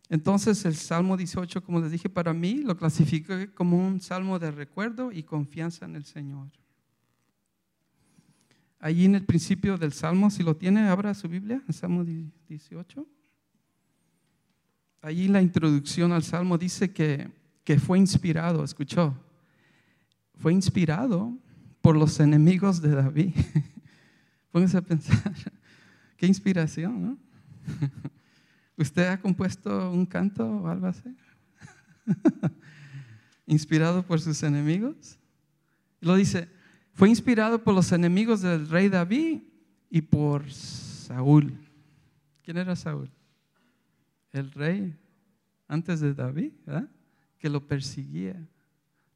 Entonces 0.08 0.64
el 0.64 0.74
Salmo 0.74 1.16
18, 1.16 1.62
como 1.62 1.80
les 1.80 1.92
dije, 1.92 2.08
para 2.08 2.32
mí 2.32 2.62
lo 2.62 2.76
clasifico 2.76 3.34
como 3.54 3.76
un 3.76 4.00
salmo 4.00 4.38
de 4.38 4.50
recuerdo 4.50 5.12
y 5.12 5.22
confianza 5.22 5.84
en 5.84 5.96
el 5.96 6.04
Señor. 6.04 6.50
Allí 8.78 9.04
en 9.04 9.14
el 9.14 9.26
principio 9.26 9.76
del 9.76 9.92
Salmo, 9.92 10.30
si 10.30 10.42
lo 10.42 10.56
tiene, 10.56 10.88
abra 10.88 11.14
su 11.14 11.28
Biblia, 11.28 11.62
el 11.68 11.74
Salmo 11.74 12.04
18 12.04 13.06
allí 15.02 15.28
la 15.28 15.42
introducción 15.42 16.12
al 16.12 16.22
Salmo 16.22 16.58
dice 16.58 16.92
que, 16.92 17.30
que 17.64 17.78
fue 17.78 17.98
inspirado, 17.98 18.64
escuchó, 18.64 19.16
fue 20.36 20.52
inspirado 20.52 21.36
por 21.80 21.96
los 21.96 22.20
enemigos 22.20 22.80
de 22.80 22.90
David. 22.90 23.34
Pónganse 24.52 24.78
a 24.78 24.82
pensar, 24.82 25.34
qué 26.16 26.26
inspiración, 26.26 27.02
¿no? 27.02 27.18
¿Usted 28.76 29.08
ha 29.08 29.20
compuesto 29.20 29.90
un 29.90 30.06
canto 30.06 30.46
o? 30.46 30.92
¿Inspirado 33.46 34.02
por 34.02 34.20
sus 34.20 34.42
enemigos? 34.42 35.18
Lo 36.00 36.14
dice, 36.14 36.48
fue 36.94 37.10
inspirado 37.10 37.62
por 37.62 37.74
los 37.74 37.92
enemigos 37.92 38.40
del 38.40 38.68
rey 38.68 38.88
David 38.88 39.42
y 39.90 40.00
por 40.00 40.50
Saúl. 40.50 41.52
¿Quién 42.42 42.56
era 42.56 42.74
Saúl? 42.74 43.10
El 44.32 44.50
rey 44.52 44.96
antes 45.68 46.00
de 46.00 46.14
David, 46.14 46.52
que 47.38 47.48
lo 47.48 47.66
perseguía. 47.66 48.36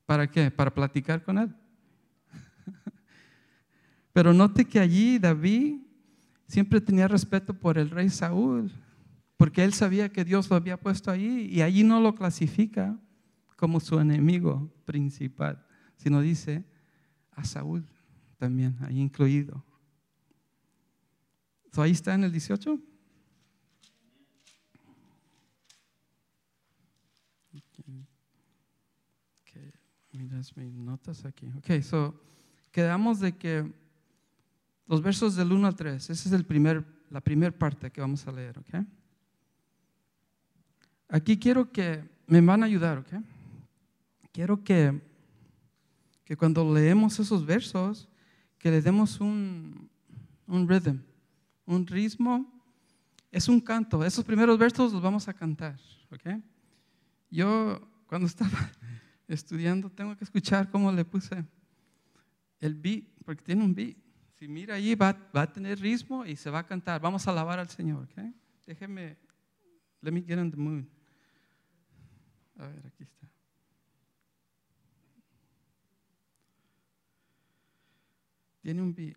¿Para 0.07 0.31
qué? 0.31 0.51
Para 0.51 0.73
platicar 0.73 1.23
con 1.23 1.39
él. 1.39 1.55
Pero 4.13 4.33
note 4.33 4.65
que 4.65 4.79
allí 4.79 5.19
David 5.19 5.81
siempre 6.47 6.81
tenía 6.81 7.09
respeto 7.09 7.55
por 7.55 7.79
el 7.79 7.91
rey 7.91 8.09
Saúl, 8.11 8.71
porque 9.37 9.65
él 9.65 9.73
sabía 9.73 10.11
que 10.11 10.25
Dios 10.25 10.49
lo 10.49 10.57
había 10.57 10.79
puesto 10.79 11.11
allí 11.11 11.47
y 11.47 11.63
allí 11.63 11.83
no 11.83 12.01
lo 12.01 12.15
clasifica 12.15 12.99
como 13.57 13.81
su 13.81 13.99
enemigo 13.99 14.73
principal, 14.85 15.65
sino 15.97 16.21
dice 16.21 16.65
a 17.33 17.45
Saúl 17.45 17.85
también, 18.39 18.77
ahí 18.81 19.01
incluido. 19.01 19.65
ahí 21.77 21.91
está 21.91 22.15
en 22.15 22.25
el 22.25 22.33
18. 22.33 22.79
Miras 30.15 30.57
mis 30.57 30.73
notas 30.73 31.25
aquí. 31.25 31.51
Ok, 31.59 31.83
so 31.83 32.15
quedamos 32.71 33.19
de 33.19 33.37
que 33.37 33.69
los 34.87 35.03
versos 35.03 35.35
del 35.35 35.51
1 35.51 35.67
al 35.67 35.75
3, 35.75 36.11
esa 36.11 36.29
es 36.29 36.33
el 36.33 36.45
primer, 36.45 36.85
la 37.11 37.21
primera 37.21 37.51
parte 37.51 37.91
que 37.91 38.01
vamos 38.01 38.25
a 38.29 38.31
leer, 38.31 38.57
ok. 38.57 38.87
Aquí 41.09 41.37
quiero 41.37 41.71
que 41.73 42.09
me 42.29 42.41
van 42.41 42.63
a 42.63 42.67
ayudar, 42.67 42.99
ok. 42.99 43.15
Quiero 44.31 44.63
que, 44.63 45.03
que 46.25 46.37
cuando 46.37 46.73
leemos 46.73 47.19
esos 47.19 47.45
versos, 47.45 48.09
que 48.57 48.71
le 48.71 48.81
demos 48.81 49.21
un, 49.21 49.91
un 50.47 50.69
rhythm, 50.69 50.99
un 51.67 51.87
ritmo. 51.87 52.51
Es 53.33 53.49
un 53.49 53.61
canto. 53.61 54.05
Esos 54.05 54.25
primeros 54.25 54.57
versos 54.59 54.93
los 54.93 55.03
vamos 55.03 55.27
a 55.27 55.35
cantar, 55.35 55.77
ok. 56.13 56.41
Yo 57.31 57.81
cuando 58.07 58.29
estaba 58.29 58.71
estudiando, 59.29 59.91
tengo 59.91 60.17
que 60.17 60.25
escuchar 60.25 60.71
cómo 60.71 60.93
le 60.93 61.05
puse 61.05 61.45
el 62.61 62.75
beat, 62.75 63.05
porque 63.25 63.43
tiene 63.43 63.65
un 63.65 63.75
beat. 63.75 63.97
Si 64.39 64.49
mira 64.49 64.75
allí, 64.75 64.95
va, 64.95 65.17
a 65.33 65.53
tener 65.53 65.79
ritmo 65.79 66.25
y 66.25 66.37
se 66.37 66.51
va 66.51 66.61
a 66.61 66.67
cantar. 66.67 67.01
Vamos 67.01 67.27
a 67.27 67.31
alabar 67.31 67.59
al 67.59 67.69
Señor, 67.69 68.05
¿ok? 68.05 68.25
Déjeme, 68.67 69.17
let 70.01 70.11
me 70.11 70.23
get 70.23 70.39
in 70.39 70.51
the 70.51 70.57
mood. 70.57 70.85
A 72.59 72.67
ver, 72.67 72.87
aquí 72.87 73.03
está. 73.03 73.29
Tiene 78.61 78.83
un 78.83 78.95
beat. 78.95 79.17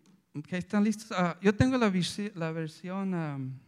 ¿están 0.50 0.84
listos? 0.84 1.10
Ah, 1.12 1.36
yo 1.40 1.54
tengo 1.54 1.76
la, 1.76 1.92
la 2.34 2.52
versión 2.52 3.58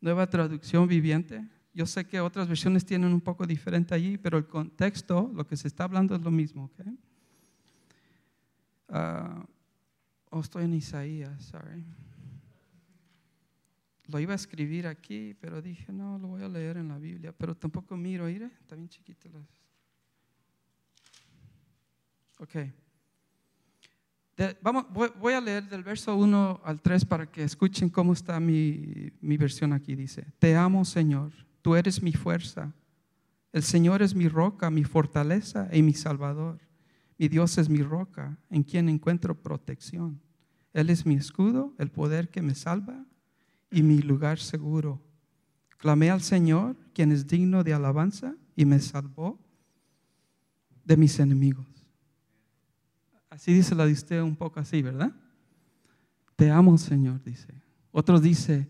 nueva 0.00 0.28
traducción 0.28 0.86
viviente. 0.86 1.46
Yo 1.74 1.86
sé 1.86 2.06
que 2.06 2.20
otras 2.20 2.48
versiones 2.48 2.84
tienen 2.84 3.12
un 3.12 3.20
poco 3.20 3.46
diferente 3.46 3.94
allí, 3.94 4.18
pero 4.18 4.36
el 4.36 4.46
contexto, 4.46 5.30
lo 5.34 5.46
que 5.46 5.56
se 5.56 5.68
está 5.68 5.84
hablando 5.84 6.14
es 6.14 6.20
lo 6.20 6.30
mismo. 6.30 6.64
¿okay? 6.64 6.98
Uh, 8.88 9.42
oh, 10.30 10.40
estoy 10.40 10.64
en 10.64 10.74
Isaías, 10.74 11.42
sorry. 11.44 11.82
Lo 14.08 14.18
iba 14.18 14.32
a 14.32 14.36
escribir 14.36 14.86
aquí, 14.86 15.34
pero 15.40 15.62
dije, 15.62 15.90
no, 15.92 16.18
lo 16.18 16.28
voy 16.28 16.42
a 16.42 16.48
leer 16.48 16.76
en 16.76 16.88
la 16.88 16.98
Biblia. 16.98 17.32
Pero 17.32 17.56
tampoco 17.56 17.96
miro, 17.96 18.28
¿ire? 18.28 18.50
Está 18.60 18.76
bien 18.76 18.88
chiquito. 18.88 19.30
Ok. 22.38 22.56
vamos, 24.60 24.86
voy, 24.90 25.32
a 25.32 25.40
leer 25.40 25.66
del 25.68 25.82
verso 25.82 26.14
1 26.16 26.60
al 26.64 26.82
3 26.82 27.04
para 27.06 27.30
que 27.30 27.44
escuchen 27.44 27.88
cómo 27.88 28.12
está 28.12 28.38
mi 28.38 29.36
versión 29.38 29.72
aquí. 29.72 29.94
Dice, 29.94 30.26
te 30.38 30.54
amo 30.54 30.84
Señor 30.84 31.32
Tú 31.62 31.76
eres 31.76 32.02
mi 32.02 32.12
fuerza. 32.12 32.74
El 33.52 33.62
Señor 33.62 34.02
es 34.02 34.14
mi 34.14 34.28
roca, 34.28 34.70
mi 34.70 34.84
fortaleza 34.84 35.68
y 35.72 35.82
mi 35.82 35.94
salvador. 35.94 36.60
Mi 37.18 37.28
Dios 37.28 37.56
es 37.58 37.68
mi 37.68 37.82
roca, 37.82 38.36
en 38.50 38.64
quien 38.64 38.88
encuentro 38.88 39.40
protección. 39.40 40.20
Él 40.72 40.90
es 40.90 41.06
mi 41.06 41.14
escudo, 41.14 41.74
el 41.78 41.90
poder 41.90 42.30
que 42.30 42.42
me 42.42 42.54
salva, 42.54 43.04
y 43.70 43.82
mi 43.82 43.98
lugar 44.02 44.38
seguro. 44.38 45.00
Clamé 45.78 46.10
al 46.10 46.22
Señor, 46.22 46.76
quien 46.92 47.12
es 47.12 47.26
digno 47.26 47.62
de 47.62 47.74
alabanza, 47.74 48.34
y 48.56 48.64
me 48.64 48.80
salvó 48.80 49.38
de 50.84 50.96
mis 50.96 51.18
enemigos. 51.20 51.66
Así 53.30 53.52
dice 53.54 53.74
la 53.74 53.86
de 53.86 53.92
usted 53.92 54.20
un 54.20 54.36
poco 54.36 54.60
así, 54.60 54.82
¿verdad? 54.82 55.12
Te 56.36 56.50
amo, 56.50 56.76
Señor, 56.76 57.22
dice. 57.22 57.54
Otros 57.90 58.20
dice, 58.20 58.68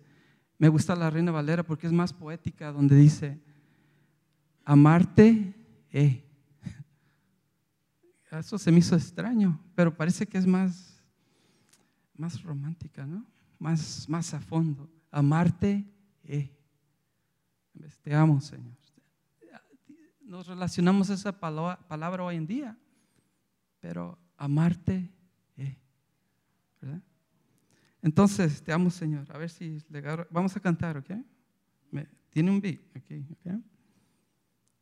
me 0.58 0.68
gusta 0.68 0.94
la 0.94 1.10
Reina 1.10 1.32
Valera 1.32 1.62
porque 1.62 1.86
es 1.86 1.92
más 1.92 2.12
poética, 2.12 2.72
donde 2.72 2.96
dice, 2.96 3.40
amarte, 4.64 5.54
eh. 5.90 6.24
Eso 8.30 8.58
se 8.58 8.70
me 8.70 8.78
hizo 8.78 8.94
extraño, 8.94 9.60
pero 9.74 9.96
parece 9.96 10.26
que 10.26 10.38
es 10.38 10.46
más, 10.46 11.02
más 12.16 12.42
romántica, 12.42 13.06
¿no? 13.06 13.26
Más, 13.58 14.08
más 14.08 14.34
a 14.34 14.40
fondo. 14.40 14.90
Amarte, 15.10 15.84
eh. 16.24 16.56
Te 18.02 18.14
amo, 18.14 18.40
Señor. 18.40 18.76
Nos 20.20 20.46
relacionamos 20.46 21.10
esa 21.10 21.38
palabra, 21.38 22.24
hoy 22.24 22.36
en 22.36 22.46
día, 22.46 22.78
pero 23.80 24.18
amarte, 24.38 25.12
eh. 25.58 25.76
¿verdad? 26.80 27.02
Entonces, 28.02 28.62
te 28.62 28.72
amo, 28.72 28.90
Señor. 28.90 29.26
A 29.30 29.38
ver 29.38 29.48
si 29.48 29.78
le 29.88 30.02
Vamos 30.30 30.56
a 30.56 30.60
cantar, 30.60 30.96
¿ok? 30.98 31.10
tiene 32.30 32.50
un 32.50 32.60
beat 32.62 32.80
aquí, 32.96 33.24
¿ok? 33.30 33.60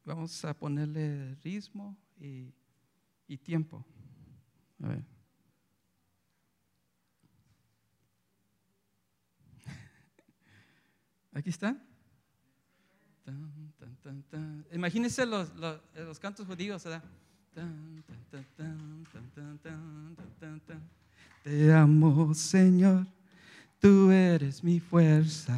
Vamos 0.04 0.44
a 0.44 0.56
ponerle 0.56 1.34
ritmo 1.42 1.98
y, 2.20 2.54
y 3.26 3.36
tiempo. 3.36 3.84
A 4.82 4.88
ver. 4.88 5.04
Aquí 11.32 11.50
está. 11.50 11.76
Imagínense 14.72 15.26
los, 15.26 15.54
los, 15.56 15.80
los, 15.94 16.18
cantos 16.20 16.46
judíos, 16.46 16.84
¿verdad? 16.84 17.02
Te 21.42 21.72
amo, 21.72 22.34
Señor, 22.34 23.06
tú 23.78 24.10
eres 24.10 24.62
mi 24.62 24.78
fuerza. 24.78 25.56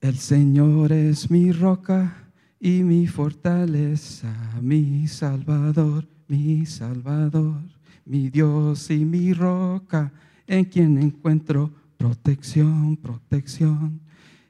El 0.00 0.18
Señor 0.18 0.90
es 0.90 1.30
mi 1.30 1.52
roca 1.52 2.12
y 2.58 2.82
mi 2.82 3.06
fortaleza, 3.06 4.34
mi 4.60 5.06
Salvador, 5.06 6.08
mi 6.26 6.66
Salvador, 6.66 7.62
mi 8.04 8.30
Dios 8.30 8.90
y 8.90 9.04
mi 9.04 9.32
roca, 9.32 10.12
en 10.48 10.64
quien 10.64 10.98
encuentro 10.98 11.72
protección, 11.96 12.96
protección. 12.96 14.00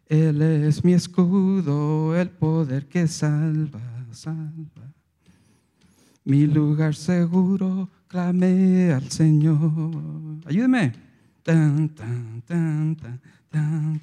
Él 0.06 0.40
es 0.40 0.82
mi 0.82 0.94
escudo, 0.94 2.16
el 2.16 2.30
poder 2.30 2.88
que 2.88 3.06
salva, 3.06 4.06
salva. 4.10 4.94
Mi 6.24 6.46
lugar 6.46 6.94
seguro, 6.94 7.90
clame 8.12 8.92
al 8.92 9.10
Señor. 9.10 9.58
Ayúdeme. 10.44 10.92
Tan, 11.42 11.88
tan, 11.88 12.42
tan, 12.46 14.00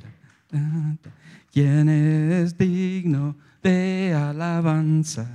¿Quién 1.53 1.89
es 1.89 2.57
digno 2.57 3.35
de 3.61 4.13
alabanza, 4.13 5.29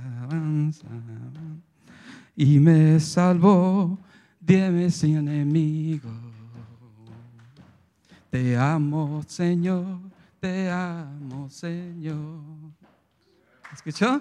Y 2.35 2.59
me 2.59 2.99
salvó 2.99 3.97
de 4.41 4.69
mis 4.69 5.03
enemigos. 5.05 6.11
Te 8.29 8.57
amo, 8.57 9.23
Señor, 9.25 9.99
te 10.41 10.69
amo, 10.69 11.49
Señor. 11.49 12.41
¿Escuchó? 13.73 14.19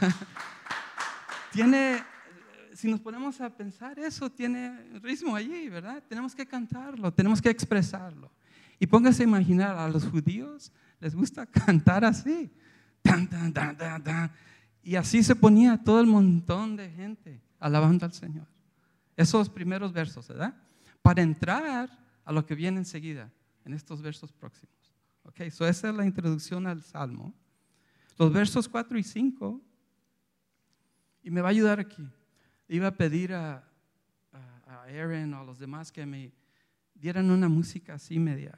Tiene 1.52 2.11
si 2.82 2.90
nos 2.90 2.98
ponemos 2.98 3.40
a 3.40 3.48
pensar, 3.48 3.96
eso 4.00 4.28
tiene 4.28 4.76
ritmo 5.00 5.36
allí, 5.36 5.68
¿verdad? 5.68 6.02
Tenemos 6.08 6.34
que 6.34 6.44
cantarlo, 6.44 7.14
tenemos 7.14 7.40
que 7.40 7.48
expresarlo. 7.48 8.28
Y 8.80 8.88
póngase 8.88 9.22
a 9.22 9.26
imaginar, 9.26 9.78
a 9.78 9.88
los 9.88 10.04
judíos 10.04 10.72
les 10.98 11.14
gusta 11.14 11.46
cantar 11.64 12.04
así. 12.04 12.50
y 14.82 14.96
así 14.96 15.22
se 15.22 15.36
ponía 15.36 15.78
todo 15.78 16.00
el 16.00 16.08
montón 16.08 16.74
de 16.74 16.90
gente 16.90 17.40
alabando 17.60 18.04
al 18.04 18.12
Señor. 18.12 18.48
Esos 19.16 19.48
primeros 19.48 19.92
versos, 19.92 20.26
¿verdad? 20.26 20.52
Para 21.02 21.22
entrar 21.22 21.88
a 22.24 22.32
lo 22.32 22.44
que 22.44 22.56
viene 22.56 22.78
enseguida, 22.78 23.30
en 23.64 23.74
estos 23.74 24.02
versos 24.02 24.32
próximos. 24.32 24.92
Ok, 25.22 25.50
so 25.52 25.68
esa 25.68 25.88
es 25.88 25.94
la 25.94 26.04
introducción 26.04 26.66
al 26.66 26.82
Salmo. 26.82 27.32
Los 28.18 28.32
versos 28.32 28.68
4 28.68 28.98
y 28.98 29.04
5, 29.04 29.60
y 31.22 31.30
me 31.30 31.40
va 31.40 31.46
a 31.46 31.52
ayudar 31.52 31.78
aquí 31.78 32.10
iba 32.68 32.88
a 32.88 32.96
pedir 32.96 33.34
a, 33.34 33.64
a, 34.66 34.84
Aaron 34.84 35.34
o 35.34 35.40
a 35.40 35.44
los 35.44 35.58
demás 35.58 35.92
que 35.92 36.06
me 36.06 36.32
dieran 36.94 37.30
una 37.30 37.48
música 37.48 37.94
así 37.94 38.18
media 38.18 38.52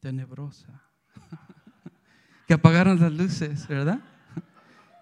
tenebrosa, 0.00 0.82
que 2.46 2.54
apagaran 2.54 2.98
las 2.98 3.12
luces, 3.12 3.66
¿verdad? 3.68 4.00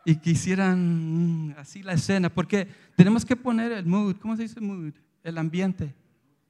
Y 0.04 0.16
que 0.16 0.30
hicieran 0.30 1.50
mm, 1.50 1.54
así 1.58 1.82
la 1.82 1.92
escena, 1.92 2.28
porque 2.28 2.68
tenemos 2.96 3.24
que 3.24 3.36
poner 3.36 3.70
el 3.70 3.86
mood, 3.86 4.16
¿cómo 4.16 4.36
se 4.36 4.42
dice 4.42 4.60
mood? 4.60 4.92
El 5.22 5.38
ambiente. 5.38 5.94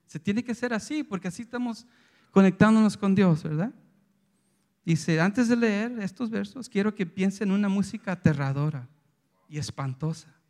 Se 0.07 0.19
tiene 0.19 0.43
que 0.43 0.55
ser 0.55 0.73
así, 0.73 1.03
porque 1.03 1.29
así 1.29 1.43
estamos 1.43 1.87
conectándonos 2.31 2.97
con 2.97 3.15
Dios, 3.15 3.43
¿verdad? 3.43 3.73
Dice, 4.85 5.21
antes 5.21 5.49
de 5.49 5.57
leer 5.57 5.99
estos 6.01 6.31
versos, 6.31 6.69
quiero 6.69 6.95
que 6.95 7.05
piensen 7.05 7.49
en 7.49 7.55
una 7.55 7.69
música 7.69 8.13
aterradora 8.13 8.89
y 9.49 9.59
espantosa 9.59 10.42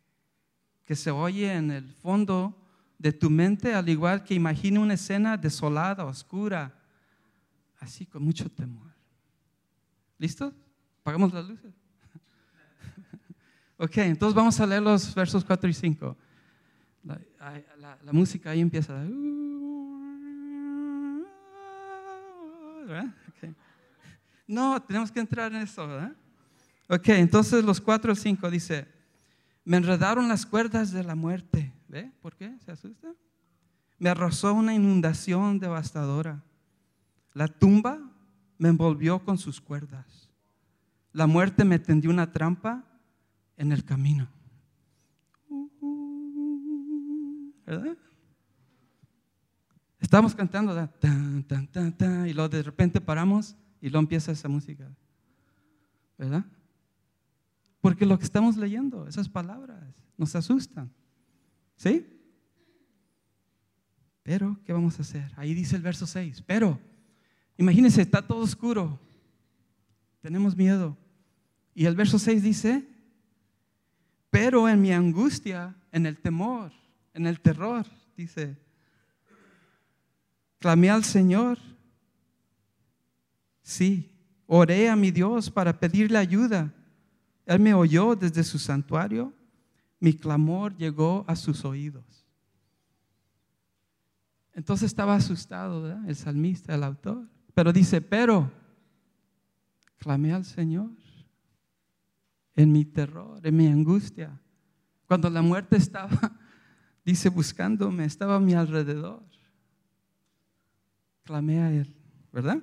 que 0.85 0.95
se 0.95 1.11
oye 1.11 1.53
en 1.53 1.71
el 1.71 1.93
fondo 1.93 2.55
de 2.97 3.11
tu 3.11 3.29
mente, 3.29 3.73
al 3.73 3.87
igual 3.89 4.23
que 4.23 4.33
imagine 4.33 4.79
una 4.79 4.93
escena 4.93 5.37
desolada, 5.37 6.05
oscura, 6.05 6.73
así 7.79 8.05
con 8.05 8.23
mucho 8.23 8.49
temor. 8.49 8.91
¿Listo? 10.17 10.53
Pagamos 11.03 11.33
las 11.33 11.45
luces. 11.47 11.73
ok, 13.77 13.97
entonces 13.97 14.35
vamos 14.35 14.59
a 14.59 14.65
leer 14.65 14.81
los 14.81 15.13
versos 15.13 15.43
4 15.43 15.69
y 15.69 15.73
5. 15.73 16.17
La, 17.03 18.13
música 18.13 18.51
ahí 18.51 18.61
empieza. 18.61 19.03
No, 24.47 24.81
tenemos 24.81 25.11
que 25.11 25.19
entrar 25.19 25.51
en 25.53 25.61
eso, 25.61 25.87
¿verdad? 25.87 26.15
Ok, 26.87 27.09
entonces 27.09 27.63
los 27.63 27.81
4 27.81 28.13
y 28.13 28.15
5 28.15 28.49
dice. 28.49 28.92
Me 29.65 29.77
enredaron 29.77 30.27
las 30.27 30.45
cuerdas 30.45 30.91
de 30.91 31.03
la 31.03 31.15
muerte. 31.15 31.73
¿Ve? 31.87 32.11
¿Por 32.21 32.35
qué? 32.35 32.57
¿Se 32.65 32.71
asusta? 32.71 33.13
Me 33.97 34.09
arrasó 34.09 34.53
una 34.53 34.73
inundación 34.73 35.59
devastadora. 35.59 36.43
La 37.33 37.47
tumba 37.47 37.99
me 38.57 38.69
envolvió 38.69 39.23
con 39.23 39.37
sus 39.37 39.61
cuerdas. 39.61 40.29
La 41.11 41.27
muerte 41.27 41.63
me 41.63 41.79
tendió 41.79 42.09
una 42.09 42.31
trampa 42.31 42.83
en 43.55 43.71
el 43.71 43.85
camino. 43.85 44.27
¿Verdad? 47.65 47.97
Estamos 49.99 50.35
cantando, 50.35 50.73
y 52.27 52.33
luego 52.33 52.49
de 52.49 52.61
repente 52.61 52.99
paramos 52.99 53.55
y 53.79 53.89
luego 53.89 54.01
empieza 54.01 54.31
esa 54.31 54.49
música. 54.49 54.91
¿Verdad? 56.17 56.45
Porque 57.83 58.05
lo 58.05 58.17
que 58.17 58.23
estamos 58.23 58.55
leyendo, 58.55 59.09
esas 59.09 59.27
palabras, 59.27 59.77
nos 60.17 60.33
asustan. 60.37 60.89
¿Sí? 61.75 62.07
Pero, 64.23 64.57
¿qué 64.63 64.71
vamos 64.71 64.97
a 64.97 65.01
hacer? 65.01 65.29
Ahí 65.35 65.53
dice 65.53 65.75
el 65.75 65.81
verso 65.81 66.07
6. 66.07 66.43
Pero, 66.47 66.79
imagínense, 67.57 68.01
está 68.01 68.25
todo 68.25 68.39
oscuro. 68.39 68.97
Tenemos 70.21 70.55
miedo. 70.55 70.97
Y 71.75 71.85
el 71.85 71.93
verso 71.97 72.17
6 72.17 72.41
dice, 72.41 72.87
pero 74.29 74.69
en 74.69 74.81
mi 74.81 74.93
angustia, 74.93 75.75
en 75.91 76.05
el 76.05 76.17
temor, 76.19 76.71
en 77.13 77.27
el 77.27 77.41
terror, 77.41 77.85
dice, 78.15 78.55
clamé 80.57 80.89
al 80.89 81.03
Señor. 81.03 81.59
Sí, 83.61 84.09
oré 84.47 84.89
a 84.89 84.95
mi 84.95 85.11
Dios 85.11 85.51
para 85.51 85.77
pedirle 85.77 86.17
ayuda. 86.17 86.73
Él 87.45 87.59
me 87.59 87.73
oyó 87.73 88.15
desde 88.15 88.43
su 88.43 88.57
santuario, 88.57 89.33
mi 89.99 90.13
clamor 90.13 90.75
llegó 90.77 91.25
a 91.27 91.35
sus 91.35 91.65
oídos. 91.65 92.25
Entonces 94.53 94.87
estaba 94.87 95.15
asustado 95.15 95.99
el 96.07 96.15
salmista, 96.15 96.75
el 96.75 96.83
autor, 96.83 97.27
pero 97.53 97.73
dice, 97.73 98.01
pero 98.01 98.51
clamé 99.97 100.33
al 100.33 100.45
Señor 100.45 100.91
en 102.55 102.71
mi 102.71 102.85
terror, 102.85 103.39
en 103.45 103.55
mi 103.55 103.67
angustia, 103.67 104.39
cuando 105.07 105.29
la 105.29 105.41
muerte 105.41 105.75
estaba, 105.75 106.37
dice, 107.05 107.29
buscándome, 107.29 108.05
estaba 108.05 108.35
a 108.35 108.39
mi 108.39 108.53
alrededor. 108.53 109.23
clamé 111.23 111.61
a 111.61 111.71
Él, 111.71 111.95
¿verdad? 112.31 112.59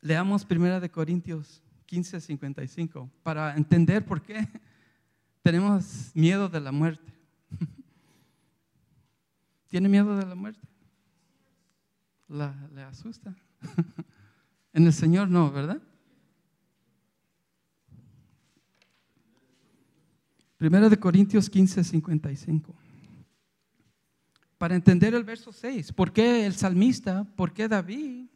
Leamos 0.00 0.46
1 0.48 0.80
de 0.80 0.90
Corintios 0.90 1.62
15, 1.88 2.20
55 2.20 3.10
para 3.22 3.56
entender 3.56 4.04
por 4.04 4.20
qué 4.20 4.46
tenemos 5.42 6.10
miedo 6.14 6.46
de 6.46 6.60
la 6.60 6.70
muerte. 6.70 7.10
¿Tiene 9.68 9.88
miedo 9.88 10.14
de 10.14 10.26
la 10.26 10.34
muerte? 10.34 10.60
¿Le 12.28 12.82
asusta? 12.82 13.34
en 14.74 14.86
el 14.86 14.92
Señor 14.92 15.30
no, 15.30 15.50
¿verdad? 15.50 15.80
Primero 20.58 20.90
de 20.90 20.98
Corintios 20.98 21.48
15, 21.48 21.84
55. 21.84 22.74
Para 24.58 24.74
entender 24.74 25.14
el 25.14 25.24
verso 25.24 25.52
6, 25.52 25.92
¿por 25.92 26.12
qué 26.12 26.44
el 26.44 26.52
salmista, 26.52 27.24
por 27.34 27.54
qué 27.54 27.66
David 27.66 28.26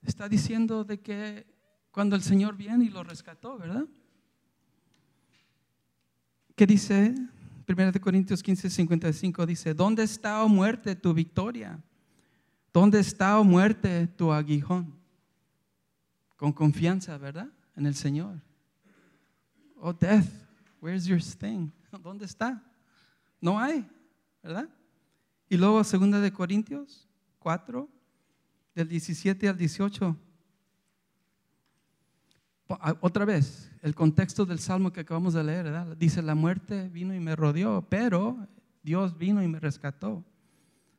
está 0.00 0.30
diciendo 0.30 0.82
de 0.82 1.00
que 1.00 1.59
cuando 1.90 2.16
el 2.16 2.22
Señor 2.22 2.56
viene 2.56 2.84
y 2.84 2.88
lo 2.88 3.02
rescató, 3.02 3.58
¿verdad? 3.58 3.84
¿Qué 6.54 6.66
dice? 6.66 7.14
Primero 7.64 7.92
de 7.92 8.00
Corintios 8.00 8.42
15, 8.42 8.68
55 8.68 9.46
dice, 9.46 9.74
¿dónde 9.74 10.02
está, 10.02 10.42
oh 10.42 10.48
muerte, 10.48 10.94
tu 10.94 11.14
victoria? 11.14 11.82
¿Dónde 12.72 13.00
está, 13.00 13.38
oh 13.38 13.44
muerte, 13.44 14.06
tu 14.08 14.32
aguijón? 14.32 14.98
Con 16.36 16.52
confianza, 16.52 17.16
¿verdad? 17.18 17.48
En 17.76 17.86
el 17.86 17.94
Señor. 17.94 18.40
Oh 19.76 19.92
death, 19.92 20.28
where's 20.80 21.06
your 21.06 21.20
sting? 21.20 21.70
¿Dónde 22.02 22.24
está? 22.24 22.62
No 23.40 23.58
hay, 23.58 23.88
¿verdad? 24.42 24.68
Y 25.48 25.56
luego, 25.56 25.82
segunda 25.82 26.20
de 26.20 26.32
Corintios 26.32 27.08
4, 27.38 27.88
del 28.74 28.88
17 28.88 29.48
al 29.48 29.56
18. 29.56 30.16
Ah, 32.80 32.96
otra 33.00 33.24
vez, 33.24 33.70
el 33.82 33.94
contexto 33.94 34.46
del 34.46 34.58
salmo 34.58 34.92
que 34.92 35.00
acabamos 35.00 35.34
de 35.34 35.42
leer. 35.42 35.96
Dice, 35.96 36.22
la 36.22 36.34
muerte 36.34 36.88
vino 36.88 37.14
y 37.14 37.20
me 37.20 37.34
rodeó, 37.34 37.86
pero 37.88 38.46
Dios 38.82 39.16
vino 39.18 39.42
y 39.42 39.48
me 39.48 39.58
rescató. 39.58 40.24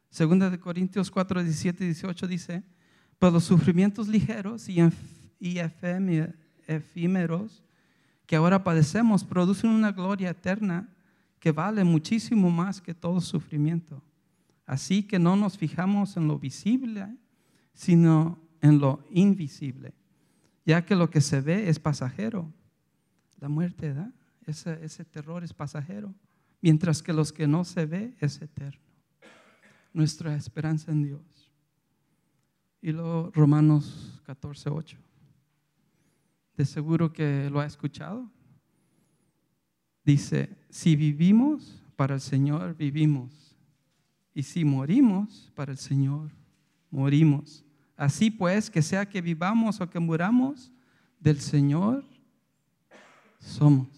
Segunda 0.10 0.50
de 0.50 0.60
Corintios 0.60 1.10
4, 1.10 1.44
17 1.44 1.84
y 1.84 1.88
18 1.88 2.28
dice, 2.28 2.64
pues 3.18 3.32
los 3.32 3.44
sufrimientos 3.44 4.08
ligeros 4.08 4.68
y, 4.68 4.80
y 5.40 5.60
efímeros 6.68 7.64
que 8.26 8.36
ahora 8.36 8.64
padecemos 8.64 9.24
producen 9.24 9.70
una 9.70 9.92
gloria 9.92 10.32
eterna 10.32 10.90
que 11.40 11.52
vale 11.52 11.84
muchísimo 11.84 12.50
más 12.50 12.82
que 12.82 12.94
todo 12.94 13.20
sufrimiento. 13.22 14.02
Así 14.66 15.04
que 15.04 15.20
no 15.20 15.36
nos 15.36 15.58
fijamos 15.58 16.16
en 16.18 16.28
lo 16.28 16.38
visible, 16.40 17.08
sino 17.74 18.40
en 18.62 18.80
lo 18.80 19.04
invisible, 19.10 19.94
ya 20.66 20.86
que 20.86 20.96
lo 20.96 21.10
que 21.10 21.22
se 21.22 21.42
ve 21.42 21.70
es 21.70 21.80
pasajero. 21.80 22.52
La 23.40 23.50
muerte, 23.50 23.94
da 23.94 24.12
Ese, 24.46 25.06
terror 25.06 25.44
es 25.44 25.54
pasajero, 25.54 26.14
mientras 26.62 27.02
que 27.02 27.14
los 27.14 27.32
que 27.32 27.48
no 27.48 27.64
se 27.64 27.86
ve 27.86 28.16
es 28.20 28.42
eterno. 28.42 28.82
Nuestra 29.94 30.36
esperanza 30.36 30.92
en 30.92 31.04
Dios. 31.04 31.52
Y 32.82 32.92
luego 32.92 33.32
Romanos 33.34 34.22
14, 34.26 34.70
8. 34.70 34.98
De 36.58 36.66
seguro 36.66 37.12
que 37.12 37.50
lo 37.50 37.60
ha 37.60 37.66
escuchado. 37.66 38.30
Dice, 40.04 40.50
si 40.70 40.96
vivimos, 40.96 41.84
para 41.96 42.16
el 42.16 42.22
Señor 42.22 42.76
vivimos. 42.76 43.56
Y 44.34 44.44
si 44.44 44.66
morimos, 44.66 45.52
para 45.56 45.72
el 45.72 45.78
Señor 45.78 46.32
morimos. 46.90 47.64
Así 48.02 48.32
pues, 48.32 48.72
que 48.72 48.82
sea 48.82 49.08
que 49.08 49.22
vivamos 49.22 49.80
o 49.80 49.88
que 49.88 50.00
muramos, 50.00 50.72
del 51.20 51.40
Señor 51.40 52.04
somos. 53.38 53.90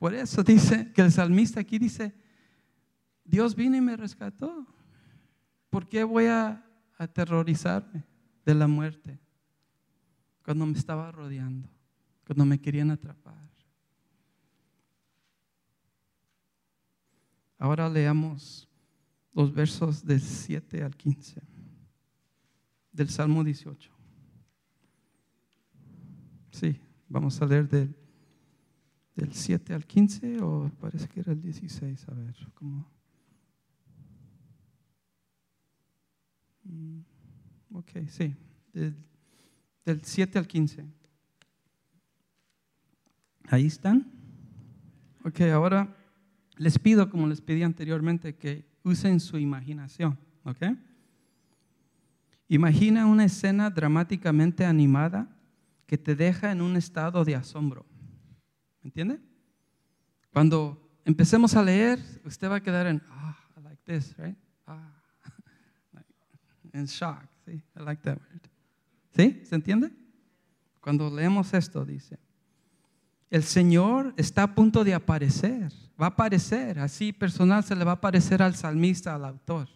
Por 0.00 0.12
eso 0.12 0.42
dice 0.42 0.92
que 0.92 1.00
el 1.00 1.12
salmista 1.12 1.60
aquí 1.60 1.78
dice, 1.78 2.12
Dios 3.24 3.54
vino 3.54 3.76
y 3.76 3.80
me 3.80 3.96
rescató. 3.96 4.66
¿Por 5.70 5.88
qué 5.88 6.02
voy 6.02 6.26
a 6.26 6.66
aterrorizarme 6.98 8.02
de 8.44 8.54
la 8.56 8.66
muerte 8.66 9.20
cuando 10.44 10.66
me 10.66 10.76
estaba 10.76 11.12
rodeando, 11.12 11.68
cuando 12.26 12.44
me 12.44 12.60
querían 12.60 12.90
atrapar? 12.90 13.48
Ahora 17.58 17.88
leamos 17.88 18.68
los 19.32 19.54
versos 19.54 20.04
del 20.04 20.20
7 20.20 20.82
al 20.82 20.96
15 20.96 21.53
del 22.94 23.10
Salmo 23.10 23.42
18. 23.44 23.90
Sí, 26.52 26.80
vamos 27.08 27.42
a 27.42 27.46
leer 27.46 27.68
del, 27.68 27.94
del 29.16 29.32
7 29.32 29.74
al 29.74 29.84
15 29.84 30.40
o 30.40 30.70
parece 30.80 31.08
que 31.08 31.20
era 31.20 31.32
el 31.32 31.42
16, 31.42 32.08
a 32.08 32.14
ver, 32.14 32.36
¿cómo? 32.54 32.88
Mm, 36.62 37.00
ok, 37.72 37.90
sí, 38.06 38.34
del, 38.72 38.96
del 39.84 40.02
7 40.02 40.38
al 40.38 40.46
15. 40.46 40.86
Ahí 43.48 43.66
están. 43.66 44.10
Ok, 45.24 45.40
ahora 45.52 45.96
les 46.56 46.78
pido, 46.78 47.10
como 47.10 47.26
les 47.26 47.40
pedí 47.40 47.64
anteriormente, 47.64 48.36
que 48.36 48.64
usen 48.84 49.18
su 49.18 49.38
imaginación. 49.38 50.18
¿Ok? 50.44 50.62
Imagina 52.48 53.06
una 53.06 53.24
escena 53.24 53.70
dramáticamente 53.70 54.64
animada 54.64 55.28
que 55.86 55.98
te 55.98 56.14
deja 56.14 56.52
en 56.52 56.60
un 56.60 56.76
estado 56.76 57.24
de 57.24 57.34
asombro. 57.34 57.86
¿Me 58.82 58.88
entiende? 58.88 59.20
Cuando 60.32 60.98
empecemos 61.04 61.54
a 61.54 61.62
leer, 61.62 61.98
usted 62.24 62.50
va 62.50 62.56
a 62.56 62.62
quedar 62.62 62.86
en, 62.86 63.02
ah, 63.08 63.36
I 63.56 63.62
like 63.62 63.82
this, 63.84 64.16
right? 64.18 64.36
Ah, 64.66 64.92
en 66.72 66.84
shock, 66.86 67.24
¿sí? 67.44 67.62
I 67.76 67.82
like 67.82 68.02
that 68.02 68.18
word. 68.18 68.40
¿Sí? 69.14 69.42
¿Se 69.44 69.54
entiende? 69.54 69.92
Cuando 70.80 71.08
leemos 71.08 71.54
esto, 71.54 71.84
dice, 71.84 72.18
el 73.30 73.42
Señor 73.42 74.12
está 74.16 74.42
a 74.42 74.54
punto 74.54 74.84
de 74.84 74.92
aparecer, 74.92 75.72
va 76.00 76.06
a 76.06 76.10
aparecer, 76.10 76.78
así 76.78 77.12
personal 77.12 77.64
se 77.64 77.74
le 77.74 77.84
va 77.84 77.92
a 77.92 77.94
aparecer 77.94 78.42
al 78.42 78.54
salmista, 78.54 79.14
al 79.14 79.24
autor. 79.24 79.68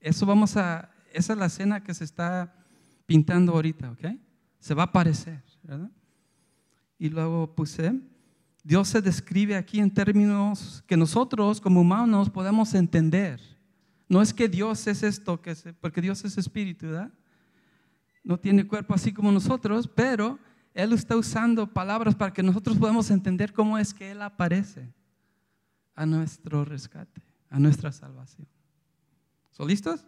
Eso 0.00 0.26
vamos 0.26 0.56
a 0.56 0.90
esa 1.12 1.32
es 1.32 1.38
la 1.38 1.46
escena 1.46 1.82
que 1.82 1.94
se 1.94 2.04
está 2.04 2.54
pintando 3.06 3.52
ahorita, 3.52 3.90
¿ok? 3.90 4.06
Se 4.58 4.74
va 4.74 4.82
a 4.82 4.86
aparecer, 4.86 5.42
¿verdad? 5.62 5.90
Y 6.98 7.08
luego 7.08 7.54
puse, 7.54 8.00
Dios 8.62 8.88
se 8.88 9.00
describe 9.00 9.56
aquí 9.56 9.78
en 9.80 9.92
términos 9.92 10.82
que 10.86 10.96
nosotros 10.96 11.60
como 11.60 11.80
humanos 11.80 12.28
podemos 12.28 12.74
entender. 12.74 13.40
No 14.08 14.20
es 14.20 14.34
que 14.34 14.48
Dios 14.48 14.86
es 14.86 15.02
esto, 15.02 15.40
que 15.40 15.54
porque 15.80 16.00
Dios 16.00 16.24
es 16.24 16.36
espíritu, 16.36 16.86
¿verdad? 16.86 17.12
No 18.24 18.38
tiene 18.38 18.66
cuerpo 18.66 18.94
así 18.94 19.12
como 19.12 19.30
nosotros, 19.32 19.88
pero 19.88 20.38
Él 20.74 20.92
está 20.92 21.16
usando 21.16 21.72
palabras 21.72 22.14
para 22.14 22.32
que 22.32 22.42
nosotros 22.42 22.76
podamos 22.76 23.10
entender 23.10 23.52
cómo 23.52 23.78
es 23.78 23.94
que 23.94 24.10
Él 24.10 24.20
aparece 24.22 24.92
a 25.94 26.04
nuestro 26.04 26.64
rescate, 26.64 27.22
a 27.48 27.58
nuestra 27.58 27.92
salvación. 27.92 28.46
¿Son 29.50 29.66
listos? 29.66 30.04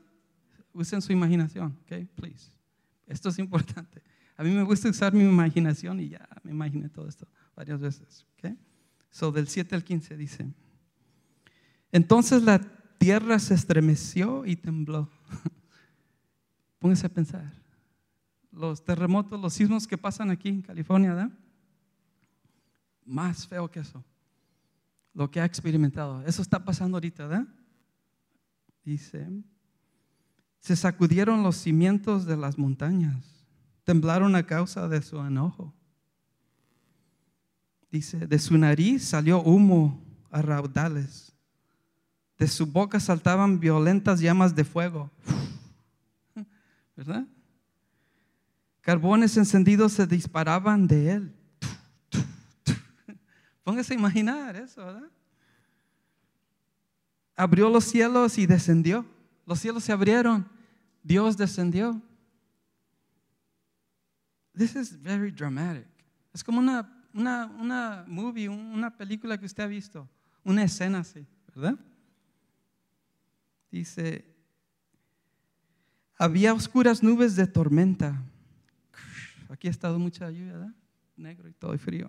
Usen 0.72 1.02
su 1.02 1.12
imaginación, 1.12 1.78
¿ok? 1.82 2.06
Please. 2.14 2.50
Esto 3.06 3.28
es 3.28 3.38
importante. 3.38 4.02
A 4.36 4.42
mí 4.42 4.50
me 4.50 4.62
gusta 4.62 4.88
usar 4.88 5.12
mi 5.12 5.24
imaginación 5.24 6.00
y 6.00 6.10
ya 6.10 6.28
me 6.42 6.52
imaginé 6.52 6.88
todo 6.88 7.08
esto 7.08 7.26
varias 7.54 7.80
veces, 7.80 8.26
¿ok? 8.38 8.52
So, 9.10 9.32
del 9.32 9.48
7 9.48 9.74
al 9.74 9.84
15 9.84 10.16
dice, 10.16 10.54
entonces 11.92 12.42
la 12.42 12.60
tierra 12.98 13.38
se 13.38 13.54
estremeció 13.54 14.46
y 14.46 14.56
tembló. 14.56 15.10
Póngase 16.78 17.06
a 17.06 17.10
pensar. 17.10 17.52
Los 18.52 18.84
terremotos, 18.84 19.40
los 19.40 19.52
sismos 19.52 19.86
que 19.86 19.98
pasan 19.98 20.30
aquí 20.30 20.48
en 20.48 20.62
California, 20.62 21.14
¿verdad? 21.14 21.30
Más 23.04 23.46
feo 23.46 23.70
que 23.70 23.80
eso. 23.80 24.04
Lo 25.12 25.30
que 25.30 25.40
ha 25.40 25.44
experimentado. 25.44 26.22
Eso 26.22 26.42
está 26.42 26.64
pasando 26.64 26.96
ahorita, 26.96 27.26
¿verdad? 27.26 27.48
Dice, 28.84 29.28
se 30.60 30.76
sacudieron 30.76 31.42
los 31.42 31.56
cimientos 31.56 32.26
de 32.26 32.36
las 32.36 32.58
montañas, 32.58 33.24
temblaron 33.84 34.36
a 34.36 34.46
causa 34.46 34.88
de 34.88 35.02
su 35.02 35.18
enojo. 35.18 35.74
Dice, 37.90 38.26
de 38.26 38.38
su 38.38 38.56
nariz 38.56 39.02
salió 39.02 39.42
humo 39.42 40.00
a 40.30 40.42
raudales, 40.42 41.32
de 42.38 42.46
su 42.46 42.66
boca 42.66 43.00
saltaban 43.00 43.58
violentas 43.58 44.20
llamas 44.20 44.54
de 44.54 44.64
fuego. 44.64 45.10
¿Verdad? 46.96 47.26
Carbones 48.82 49.36
encendidos 49.36 49.92
se 49.92 50.06
disparaban 50.06 50.86
de 50.86 51.12
él. 51.12 51.34
Póngase 53.64 53.94
a 53.94 53.96
imaginar 53.96 54.56
eso, 54.56 54.84
¿verdad? 54.84 55.10
Abrió 57.34 57.70
los 57.70 57.84
cielos 57.84 58.36
y 58.38 58.46
descendió 58.46 59.06
los 59.50 59.58
cielos 59.58 59.82
se 59.82 59.90
abrieron, 59.90 60.48
Dios 61.02 61.36
descendió. 61.36 62.00
This 64.56 64.76
is 64.76 65.02
very 65.02 65.32
dramatic. 65.32 65.88
Es 66.32 66.44
como 66.44 66.60
una, 66.60 66.88
una, 67.12 67.46
una 67.46 68.04
movie, 68.06 68.48
una 68.48 68.96
película 68.96 69.36
que 69.36 69.46
usted 69.46 69.64
ha 69.64 69.66
visto, 69.66 70.08
una 70.44 70.62
escena 70.62 71.00
así, 71.00 71.26
¿verdad? 71.48 71.76
Dice, 73.72 74.24
había 76.16 76.54
oscuras 76.54 77.02
nubes 77.02 77.34
de 77.34 77.48
tormenta. 77.48 78.22
Aquí 79.48 79.66
ha 79.66 79.72
estado 79.72 79.98
mucha 79.98 80.30
lluvia, 80.30 80.52
¿verdad? 80.52 80.74
Negro 81.16 81.48
y 81.48 81.54
todo 81.54 81.74
y 81.74 81.78
frío. 81.78 82.08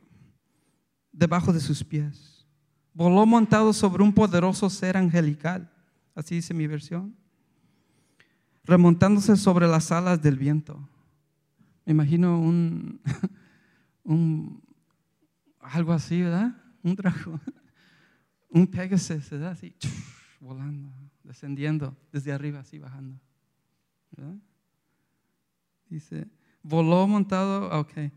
Debajo 1.11 1.51
de 1.51 1.59
sus 1.59 1.83
pies. 1.83 2.45
Voló 2.93 3.25
montado 3.25 3.73
sobre 3.73 4.03
un 4.03 4.13
poderoso 4.13 4.69
ser 4.69 4.95
angelical. 4.95 5.73
Así 6.13 6.35
dice 6.35 6.53
mi 6.53 6.67
versión. 6.67 7.19
Remontándose 8.63 9.35
sobre 9.37 9.67
las 9.67 9.91
alas 9.91 10.21
del 10.21 10.37
viento. 10.37 10.87
Me 11.85 11.93
imagino 11.93 12.39
un, 12.39 13.01
un 14.03 14.61
algo 15.59 15.93
así, 15.93 16.21
¿verdad? 16.21 16.55
Un 16.83 16.95
dragón. 16.95 17.41
Un 18.53 18.67
Pegasus, 18.67 19.29
¿verdad? 19.29 19.51
Así, 19.51 19.73
volando, 20.41 20.91
descendiendo 21.23 21.95
desde 22.11 22.33
arriba, 22.33 22.59
así 22.59 22.79
bajando. 22.79 23.17
¿verdad? 24.11 24.35
Dice, 25.89 26.27
voló 26.61 27.07
montado, 27.07 27.69
ok, 27.79 28.11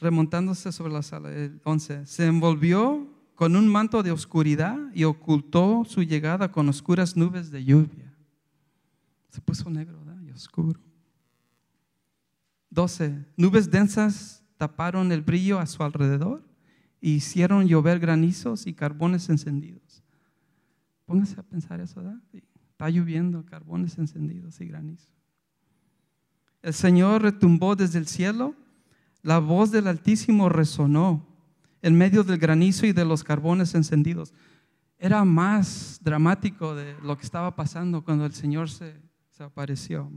remontándose 0.00 0.72
sobre 0.72 0.92
la 0.92 1.02
sala. 1.02 1.30
El 1.32 1.60
11, 1.64 2.06
se 2.06 2.26
envolvió 2.26 3.08
con 3.34 3.56
un 3.56 3.68
manto 3.68 4.02
de 4.02 4.10
oscuridad 4.10 4.78
y 4.94 5.04
ocultó 5.04 5.84
su 5.84 6.02
llegada 6.02 6.50
con 6.50 6.68
oscuras 6.68 7.16
nubes 7.16 7.50
de 7.50 7.64
lluvia. 7.64 8.03
Se 9.34 9.40
puso 9.40 9.68
negro 9.68 9.98
y 10.24 10.30
oscuro. 10.30 10.78
12. 12.70 13.24
Nubes 13.36 13.68
densas 13.68 14.44
taparon 14.56 15.10
el 15.10 15.22
brillo 15.22 15.58
a 15.58 15.66
su 15.66 15.82
alrededor 15.82 16.46
e 17.02 17.08
hicieron 17.08 17.66
llover 17.66 17.98
granizos 17.98 18.68
y 18.68 18.74
carbones 18.74 19.28
encendidos. 19.28 20.04
Póngase 21.04 21.40
a 21.40 21.42
pensar 21.42 21.80
eso, 21.80 22.00
¿verdad? 22.00 22.20
Está 22.32 22.88
lloviendo, 22.88 23.44
carbones 23.44 23.98
encendidos 23.98 24.60
y 24.60 24.66
granizo. 24.66 25.10
El 26.62 26.72
Señor 26.72 27.22
retumbó 27.22 27.74
desde 27.74 27.98
el 27.98 28.06
cielo, 28.06 28.54
la 29.20 29.40
voz 29.40 29.72
del 29.72 29.88
Altísimo 29.88 30.48
resonó 30.48 31.26
en 31.82 31.98
medio 31.98 32.22
del 32.22 32.38
granizo 32.38 32.86
y 32.86 32.92
de 32.92 33.04
los 33.04 33.24
carbones 33.24 33.74
encendidos. 33.74 34.32
Era 34.96 35.24
más 35.24 35.98
dramático 36.04 36.76
de 36.76 36.94
lo 37.02 37.18
que 37.18 37.24
estaba 37.24 37.56
pasando 37.56 38.04
cuando 38.04 38.26
el 38.26 38.32
Señor 38.32 38.70
se, 38.70 39.02
se 39.34 39.42
apareció. 39.42 40.08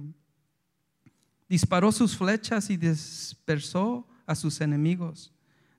Disparó 1.49 1.91
sus 1.91 2.15
flechas 2.15 2.69
y 2.69 2.77
dispersó 2.77 4.07
a 4.27 4.35
sus 4.35 4.61
enemigos. 4.61 5.33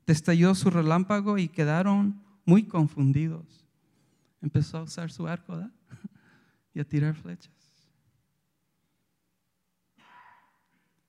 Destalló 0.05 0.57
su 0.57 0.70
relámpago 0.70 1.38
y 1.38 1.48
quedaron 1.48 2.20
muy 2.44 2.64
confundidos. 2.64 3.64
Empezó 4.42 4.79
a 4.79 4.83
usar 4.83 5.12
su 5.12 5.29
arco 5.29 5.57
y 6.74 6.81
a 6.81 6.85
tirar 6.85 7.14
flechas. 7.14 7.53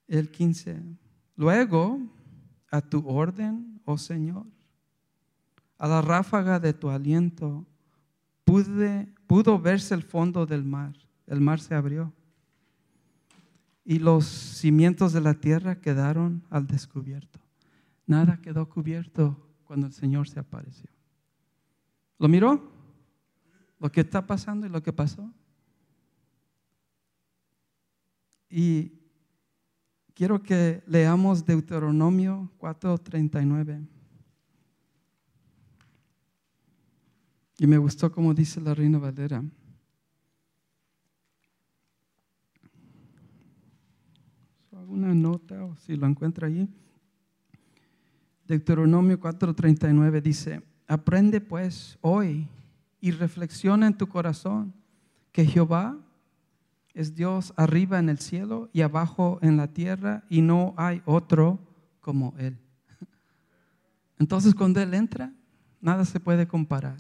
El 0.08 0.30
15. 0.30 0.84
Luego, 1.36 2.00
a 2.70 2.82
tu 2.82 3.08
orden, 3.08 3.82
oh 3.86 3.98
Señor, 3.98 4.46
a 5.80 5.88
la 5.88 6.02
ráfaga 6.02 6.60
de 6.60 6.74
tu 6.74 6.90
aliento, 6.90 7.66
pude, 8.44 9.12
pudo 9.26 9.58
verse 9.58 9.96
el 9.96 10.04
fondo 10.04 10.46
del 10.46 10.64
mar. 10.64 10.94
El 11.26 11.42
mar 11.42 11.60
se 11.60 11.74
abrió. 11.74 12.14
Y 13.90 13.98
los 13.98 14.28
cimientos 14.28 15.14
de 15.14 15.22
la 15.22 15.34
tierra 15.34 15.82
quedaron 15.82 16.46
al 16.52 16.68
descubierto. 16.68 17.40
Nada 18.06 18.40
quedó 18.40 18.70
cubierto 18.70 19.50
cuando 19.64 19.88
el 19.88 19.94
Señor 19.94 20.30
se 20.30 20.40
apareció. 20.40 20.92
¿Lo 22.20 22.28
miró? 22.28 22.72
Lo 23.80 23.92
que 23.92 24.02
está 24.02 24.28
pasando 24.28 24.68
y 24.68 24.70
lo 24.70 24.84
que 24.84 24.94
pasó. 24.94 25.34
Y 28.48 28.92
quiero 30.14 30.44
que 30.44 30.84
leamos 30.86 31.44
Deuteronomio 31.44 32.52
4:39. 32.60 33.88
Y 37.58 37.66
me 37.66 37.80
gustó 37.80 38.12
como 38.12 38.36
dice 38.36 38.62
la 38.62 38.76
reina 38.76 39.00
Valera. 39.00 39.44
¿Alguna 44.90 45.14
nota 45.14 45.66
o 45.66 45.76
si 45.76 45.96
lo 45.96 46.08
encuentra 46.08 46.48
allí? 46.48 46.68
Deuteronomio 48.48 49.20
4:39 49.20 50.20
dice, 50.20 50.64
aprende 50.88 51.40
pues 51.42 52.00
hoy 52.02 52.48
y 53.00 53.12
reflexiona 53.12 53.86
en 53.86 53.96
tu 53.96 54.08
corazón 54.08 54.74
que 55.32 55.46
Jehová 55.46 55.96
es 56.96 57.14
Dios 57.14 57.54
arriba 57.56 58.00
en 58.00 58.10
el 58.10 58.18
cielo 58.18 58.68
y 58.74 58.82
abajo 58.82 59.38
en 59.44 59.58
la 59.58 59.68
tierra 59.68 60.24
y 60.28 60.42
no 60.42 60.74
hay 60.76 61.04
otro 61.06 61.60
como 62.00 62.34
Él. 62.40 62.58
Entonces 64.18 64.56
cuando 64.56 64.82
Él 64.82 64.96
entra, 64.96 65.32
nada 65.80 66.04
se 66.04 66.20
puede 66.20 66.48
comparar. 66.48 66.98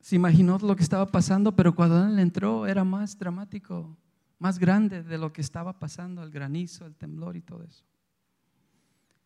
Se 0.00 0.16
imaginó 0.16 0.58
lo 0.58 0.76
que 0.76 0.82
estaba 0.82 1.06
pasando, 1.06 1.56
pero 1.56 1.74
cuando 1.74 2.06
Él 2.06 2.18
entró 2.18 2.66
era 2.66 2.84
más 2.84 3.18
dramático, 3.18 3.96
más 4.38 4.58
grande 4.58 5.02
de 5.02 5.18
lo 5.18 5.32
que 5.32 5.40
estaba 5.40 5.78
pasando, 5.78 6.22
el 6.22 6.30
granizo, 6.30 6.86
el 6.86 6.94
temblor 6.94 7.36
y 7.36 7.42
todo 7.42 7.62
eso. 7.62 7.84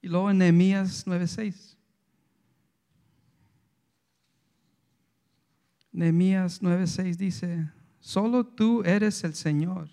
Y 0.02 0.08
luego 0.08 0.30
en 0.30 0.38
Nehemías 0.38 1.06
9:6. 1.06 1.76
Nehemías 5.92 6.62
9:6 6.62 7.16
dice, 7.16 7.70
solo 7.98 8.46
tú 8.46 8.82
eres 8.84 9.24
el 9.24 9.34
Señor. 9.34 9.90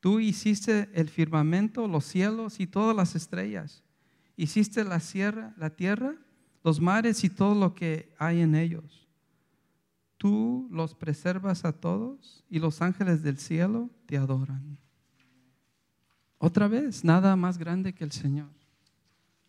Tú 0.00 0.20
hiciste 0.20 0.90
el 0.92 1.08
firmamento, 1.08 1.88
los 1.88 2.04
cielos 2.04 2.60
y 2.60 2.66
todas 2.66 2.94
las 2.94 3.16
estrellas. 3.16 3.82
Hiciste 4.36 4.84
la 4.84 5.00
sierra, 5.00 5.54
la 5.56 5.70
tierra, 5.70 6.14
los 6.62 6.80
mares 6.80 7.24
y 7.24 7.30
todo 7.30 7.54
lo 7.54 7.74
que 7.74 8.14
hay 8.18 8.42
en 8.42 8.54
ellos 8.54 9.05
tú 10.16 10.68
los 10.70 10.94
preservas 10.94 11.64
a 11.64 11.72
todos 11.72 12.44
y 12.48 12.58
los 12.58 12.82
ángeles 12.82 13.22
del 13.22 13.38
cielo 13.38 13.90
te 14.06 14.16
adoran. 14.16 14.78
Otra 16.38 16.68
vez, 16.68 17.04
nada 17.04 17.34
más 17.36 17.58
grande 17.58 17.94
que 17.94 18.04
el 18.04 18.12
Señor, 18.12 18.50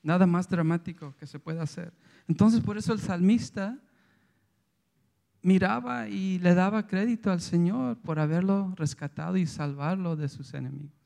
nada 0.04 0.26
más 0.26 0.48
dramático 0.48 1.16
que 1.18 1.28
se 1.28 1.40
pueda 1.40 1.64
hacer. 1.64 1.94
Entonces, 2.28 2.62
por 2.62 2.78
eso 2.78 2.94
el 2.94 3.00
salmista 3.00 3.78
miraba 5.42 6.08
y 6.08 6.40
le 6.40 6.54
daba 6.54 6.88
crédito 6.88 7.32
al 7.32 7.42
Señor 7.42 7.98
por 7.98 8.20
haberlo 8.20 8.74
rescatado 8.76 9.38
y 9.38 9.46
salvarlo 9.46 10.16
de 10.16 10.30
sus 10.30 10.54
enemigos. 10.54 10.98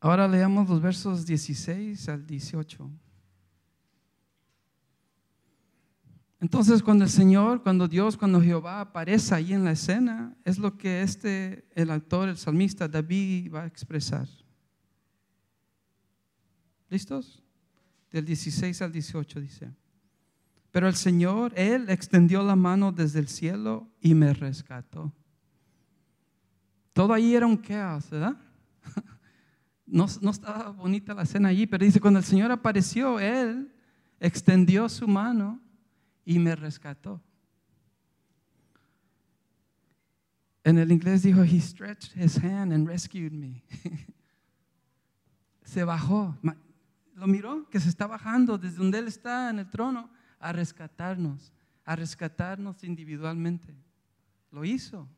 Ahora 0.00 0.26
leamos 0.26 0.68
los 0.68 0.80
versos 0.80 1.24
16 1.26 2.08
al 2.08 2.26
18. 2.26 2.90
Entonces, 6.42 6.82
cuando 6.82 7.04
el 7.04 7.10
Señor, 7.10 7.62
cuando 7.62 7.86
Dios, 7.86 8.16
cuando 8.16 8.42
Jehová 8.42 8.80
aparece 8.80 9.32
ahí 9.32 9.52
en 9.52 9.62
la 9.62 9.70
escena, 9.70 10.34
es 10.44 10.58
lo 10.58 10.76
que 10.76 11.00
este, 11.02 11.64
el 11.72 11.88
autor, 11.88 12.28
el 12.28 12.36
salmista 12.36 12.88
David 12.88 13.52
va 13.54 13.62
a 13.62 13.66
expresar. 13.66 14.26
¿Listos? 16.90 17.40
Del 18.10 18.24
16 18.24 18.82
al 18.82 18.90
18 18.90 19.40
dice. 19.40 19.72
Pero 20.72 20.88
el 20.88 20.96
Señor, 20.96 21.52
Él 21.54 21.88
extendió 21.88 22.42
la 22.42 22.56
mano 22.56 22.90
desde 22.90 23.20
el 23.20 23.28
cielo 23.28 23.88
y 24.00 24.12
me 24.12 24.34
rescató. 24.34 25.12
Todo 26.92 27.14
ahí 27.14 27.36
era 27.36 27.46
un 27.46 27.56
caos, 27.56 28.10
¿verdad? 28.10 28.36
No, 29.86 30.06
no 30.22 30.30
estaba 30.30 30.70
bonita 30.70 31.12
la 31.14 31.22
escena 31.22 31.50
allí, 31.50 31.66
pero 31.66 31.84
dice, 31.84 32.00
cuando 32.00 32.18
el 32.18 32.24
Señor 32.24 32.50
apareció, 32.50 33.20
Él 33.20 33.72
extendió 34.18 34.88
su 34.88 35.06
mano 35.06 35.60
y 36.24 36.38
me 36.38 36.54
rescató. 36.54 37.20
En 40.64 40.78
el 40.78 40.92
inglés 40.92 41.22
dijo, 41.22 41.42
He 41.42 41.60
stretched 41.60 42.12
his 42.14 42.36
hand 42.36 42.72
and 42.72 42.86
rescued 42.86 43.32
me. 43.32 43.64
se 45.64 45.82
bajó. 45.82 46.36
¿Lo 47.14 47.26
miró? 47.26 47.68
Que 47.68 47.80
se 47.80 47.88
está 47.88 48.06
bajando 48.06 48.58
desde 48.58 48.76
donde 48.76 48.98
Él 48.98 49.08
está 49.08 49.50
en 49.50 49.58
el 49.58 49.70
trono 49.70 50.08
a 50.38 50.52
rescatarnos, 50.52 51.52
a 51.84 51.96
rescatarnos 51.96 52.84
individualmente. 52.84 53.74
Lo 54.52 54.64
hizo. 54.64 55.08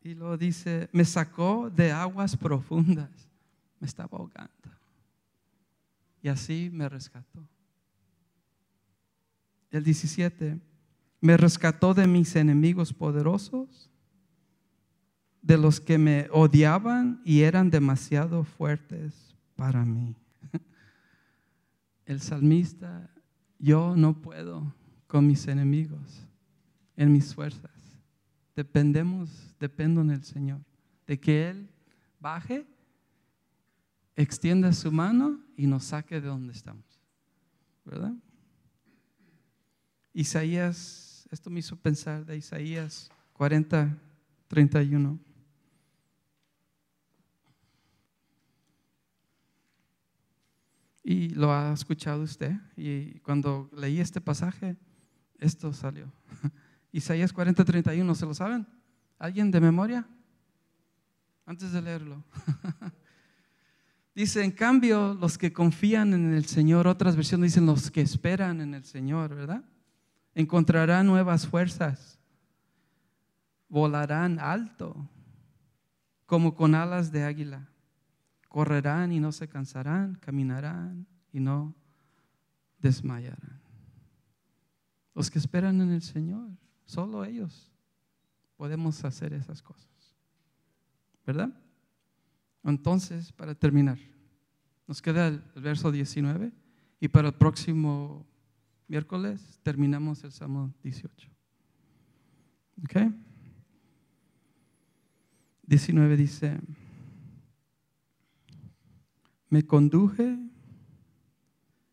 Y 0.00 0.14
lo 0.14 0.36
dice, 0.36 0.88
me 0.92 1.04
sacó 1.04 1.70
de 1.70 1.92
aguas 1.92 2.36
profundas. 2.36 3.10
Me 3.80 3.86
estaba 3.86 4.18
ahogando. 4.18 4.50
Y 6.22 6.28
así 6.28 6.70
me 6.72 6.88
rescató 6.88 7.48
el 9.72 9.82
17, 9.82 10.60
Me 11.20 11.36
rescató 11.36 11.94
de 11.94 12.06
mis 12.06 12.36
enemigos 12.36 12.92
poderosos, 12.92 13.90
de 15.40 15.56
los 15.56 15.80
que 15.80 15.98
me 15.98 16.28
odiaban 16.30 17.20
y 17.24 17.40
eran 17.40 17.70
demasiado 17.70 18.44
fuertes 18.44 19.34
para 19.56 19.84
mí. 19.84 20.14
El 22.04 22.20
salmista, 22.20 23.10
yo 23.58 23.96
no 23.96 24.20
puedo 24.20 24.74
con 25.06 25.26
mis 25.26 25.46
enemigos, 25.48 26.26
en 26.96 27.12
mis 27.12 27.34
fuerzas. 27.34 27.70
Dependemos, 28.54 29.54
dependo 29.58 30.00
en 30.00 30.10
el 30.10 30.24
Señor, 30.24 30.60
de 31.06 31.18
que 31.18 31.50
Él 31.50 31.70
baje, 32.20 32.66
extienda 34.16 34.72
su 34.72 34.92
mano 34.92 35.40
y 35.56 35.66
nos 35.66 35.84
saque 35.84 36.20
de 36.20 36.28
donde 36.28 36.52
estamos. 36.52 36.84
¿Verdad? 37.84 38.14
Isaías, 40.14 41.26
esto 41.30 41.48
me 41.48 41.60
hizo 41.60 41.76
pensar 41.76 42.26
de 42.26 42.36
Isaías 42.36 43.10
40, 43.32 43.98
31. 44.48 45.18
Y 51.04 51.30
lo 51.30 51.52
ha 51.52 51.72
escuchado 51.72 52.22
usted. 52.22 52.52
Y 52.76 53.18
cuando 53.20 53.70
leí 53.74 54.00
este 54.00 54.20
pasaje, 54.20 54.76
esto 55.38 55.72
salió. 55.72 56.12
Isaías 56.92 57.32
40, 57.32 57.64
31, 57.64 58.14
¿se 58.14 58.26
lo 58.26 58.34
saben? 58.34 58.66
¿Alguien 59.18 59.50
de 59.50 59.60
memoria? 59.60 60.06
Antes 61.46 61.72
de 61.72 61.80
leerlo. 61.80 62.22
Dice, 64.14 64.44
en 64.44 64.50
cambio, 64.50 65.14
los 65.14 65.38
que 65.38 65.54
confían 65.54 66.12
en 66.12 66.34
el 66.34 66.44
Señor, 66.44 66.86
otras 66.86 67.16
versiones 67.16 67.52
dicen 67.52 67.64
los 67.64 67.90
que 67.90 68.02
esperan 68.02 68.60
en 68.60 68.74
el 68.74 68.84
Señor, 68.84 69.34
¿verdad? 69.34 69.64
Encontrarán 70.34 71.06
nuevas 71.06 71.46
fuerzas, 71.46 72.18
volarán 73.68 74.38
alto, 74.38 75.08
como 76.26 76.54
con 76.54 76.74
alas 76.74 77.12
de 77.12 77.24
águila, 77.24 77.68
correrán 78.48 79.12
y 79.12 79.20
no 79.20 79.32
se 79.32 79.48
cansarán, 79.48 80.14
caminarán 80.16 81.06
y 81.32 81.40
no 81.40 81.74
desmayarán. 82.78 83.60
Los 85.14 85.30
que 85.30 85.38
esperan 85.38 85.80
en 85.80 85.90
el 85.90 86.02
Señor, 86.02 86.50
solo 86.84 87.24
ellos 87.24 87.70
podemos 88.56 89.04
hacer 89.04 89.32
esas 89.32 89.60
cosas. 89.60 89.88
¿Verdad? 91.26 91.50
Entonces, 92.64 93.32
para 93.32 93.54
terminar, 93.54 93.98
nos 94.86 95.02
queda 95.02 95.28
el, 95.28 95.42
verso 95.56 95.90
19 95.90 96.52
y 97.00 97.08
para 97.08 97.28
el 97.28 97.34
próximo 97.34 98.26
miércoles 98.92 99.58
terminamos 99.62 100.22
el 100.22 100.32
Salmo 100.32 100.70
18. 100.82 101.30
¿Ok? 102.84 103.10
19 105.62 106.16
dice, 106.18 106.60
me 109.48 109.64
conduje, 109.64 110.38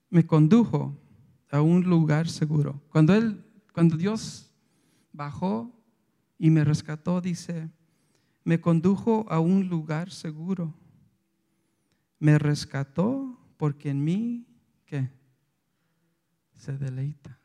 me 0.10 0.26
condujo 0.26 1.00
a 1.50 1.62
un 1.62 1.84
lugar 1.84 2.28
seguro. 2.28 2.84
Cuando 2.90 3.16
él, 3.16 3.46
cuando 3.72 3.96
Dios 3.96 4.54
bajó 5.14 5.74
y 6.38 6.50
me 6.50 6.66
rescató, 6.66 7.22
dice, 7.22 7.70
me 8.44 8.60
condujo 8.60 9.26
a 9.30 9.40
un 9.40 9.70
lugar 9.70 10.12
seguro. 10.12 10.76
Me 12.20 12.38
rescató 12.38 13.40
porque 13.56 13.90
en 13.90 14.04
mí, 14.04 14.46
¿qué? 14.86 15.18
Se 16.60 16.78
deleita. 16.78 17.38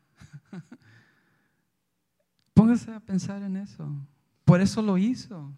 Póngase 2.53 2.93
a 2.93 2.99
pensar 2.99 3.41
en 3.41 3.57
eso. 3.57 3.89
Por 4.45 4.61
eso 4.61 4.81
lo 4.81 4.97
hizo. 4.97 5.51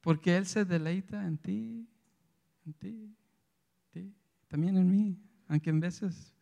Porque 0.00 0.36
Él 0.36 0.46
se 0.46 0.64
deleita 0.64 1.26
en 1.26 1.36
ti, 1.36 1.86
en 2.64 2.72
ti, 2.72 2.88
en 2.88 3.16
ti, 3.92 4.14
también 4.48 4.78
en 4.78 4.90
mí. 4.90 5.18
Aunque 5.46 5.68
en 5.68 5.80
veces 5.80 6.32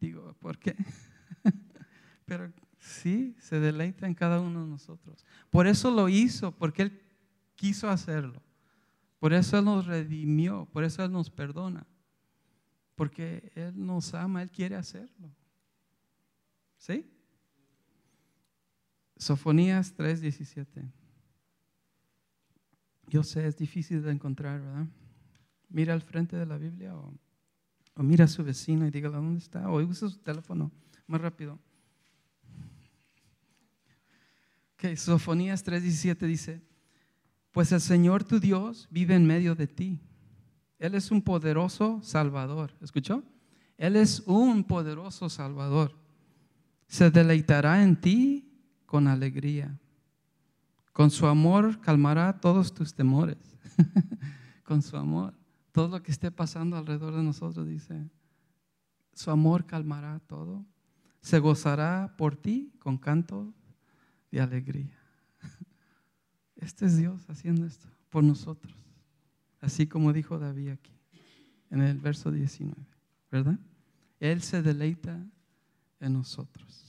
digo, 0.00 0.34
¿por 0.40 0.58
qué? 0.58 0.74
Pero 2.24 2.50
Sí, 2.86 3.34
se 3.40 3.58
deleita 3.58 4.06
en 4.06 4.14
cada 4.14 4.40
uno 4.40 4.62
de 4.62 4.70
nosotros. 4.70 5.24
Por 5.50 5.66
eso 5.66 5.90
lo 5.90 6.08
hizo, 6.08 6.52
porque 6.52 6.82
Él 6.82 7.02
quiso 7.56 7.90
hacerlo. 7.90 8.40
Por 9.18 9.32
eso 9.32 9.58
Él 9.58 9.64
nos 9.64 9.86
redimió, 9.86 10.68
por 10.72 10.84
eso 10.84 11.04
Él 11.04 11.10
nos 11.10 11.28
perdona. 11.28 11.84
Porque 12.96 13.52
Él 13.54 13.74
nos 13.76 14.12
ama, 14.14 14.42
Él 14.42 14.50
quiere 14.50 14.74
hacerlo. 14.74 15.30
¿Sí? 16.78 17.08
Sofonías 19.16 19.94
3:17. 19.96 20.90
Yo 23.08 23.22
sé, 23.22 23.46
es 23.46 23.56
difícil 23.56 24.02
de 24.02 24.10
encontrar, 24.10 24.60
¿verdad? 24.60 24.86
Mira 25.68 25.94
al 25.94 26.02
frente 26.02 26.36
de 26.36 26.46
la 26.46 26.58
Biblia 26.58 26.96
o, 26.96 27.14
mira 28.02 28.24
a 28.24 28.28
su 28.28 28.42
vecino 28.42 28.86
y 28.86 28.90
dígale 28.90 29.16
dónde 29.16 29.38
está 29.38 29.70
o 29.70 29.80
usa 29.80 30.08
su 30.08 30.18
teléfono 30.18 30.72
más 31.06 31.20
rápido. 31.20 31.58
Que 34.76 34.96
Sofonías 34.96 35.64
3:17 35.64 36.26
dice, 36.26 36.62
pues 37.52 37.72
el 37.72 37.80
Señor 37.80 38.24
tu 38.24 38.40
Dios 38.40 38.88
vive 38.90 39.14
en 39.14 39.26
medio 39.26 39.54
de 39.54 39.66
ti. 39.66 40.00
Él 40.78 40.94
es 40.94 41.10
un 41.10 41.22
poderoso 41.22 42.00
Salvador. 42.02 42.72
¿Escuchó? 42.80 43.22
Él 43.78 43.96
es 43.96 44.20
un 44.26 44.64
poderoso 44.64 45.28
Salvador. 45.28 45.92
Se 46.86 47.10
deleitará 47.10 47.82
en 47.82 48.00
ti 48.00 48.50
con 48.86 49.08
alegría. 49.08 49.78
Con 50.92 51.10
su 51.10 51.26
amor 51.26 51.80
calmará 51.80 52.40
todos 52.40 52.72
tus 52.72 52.94
temores. 52.94 53.38
con 54.64 54.82
su 54.82 54.96
amor. 54.96 55.34
Todo 55.72 55.88
lo 55.88 56.02
que 56.02 56.10
esté 56.10 56.30
pasando 56.30 56.76
alrededor 56.76 57.14
de 57.14 57.22
nosotros, 57.22 57.66
dice, 57.66 58.08
su 59.12 59.30
amor 59.30 59.66
calmará 59.66 60.20
todo. 60.20 60.64
Se 61.20 61.38
gozará 61.38 62.14
por 62.16 62.36
ti 62.36 62.72
con 62.78 62.98
canto 62.98 63.52
de 64.30 64.40
alegría. 64.40 64.98
Este 66.56 66.86
es 66.86 66.96
Dios 66.96 67.28
haciendo 67.28 67.66
esto 67.66 67.86
por 68.08 68.24
nosotros, 68.24 68.74
así 69.66 69.88
como 69.88 70.12
dijo 70.12 70.38
David 70.38 70.70
aquí, 70.70 70.92
en 71.70 71.82
el 71.82 71.98
verso 71.98 72.30
19, 72.30 72.74
¿verdad? 73.32 73.58
Él 74.20 74.40
se 74.40 74.62
deleita 74.62 75.26
en 75.98 76.12
nosotros. 76.12 76.85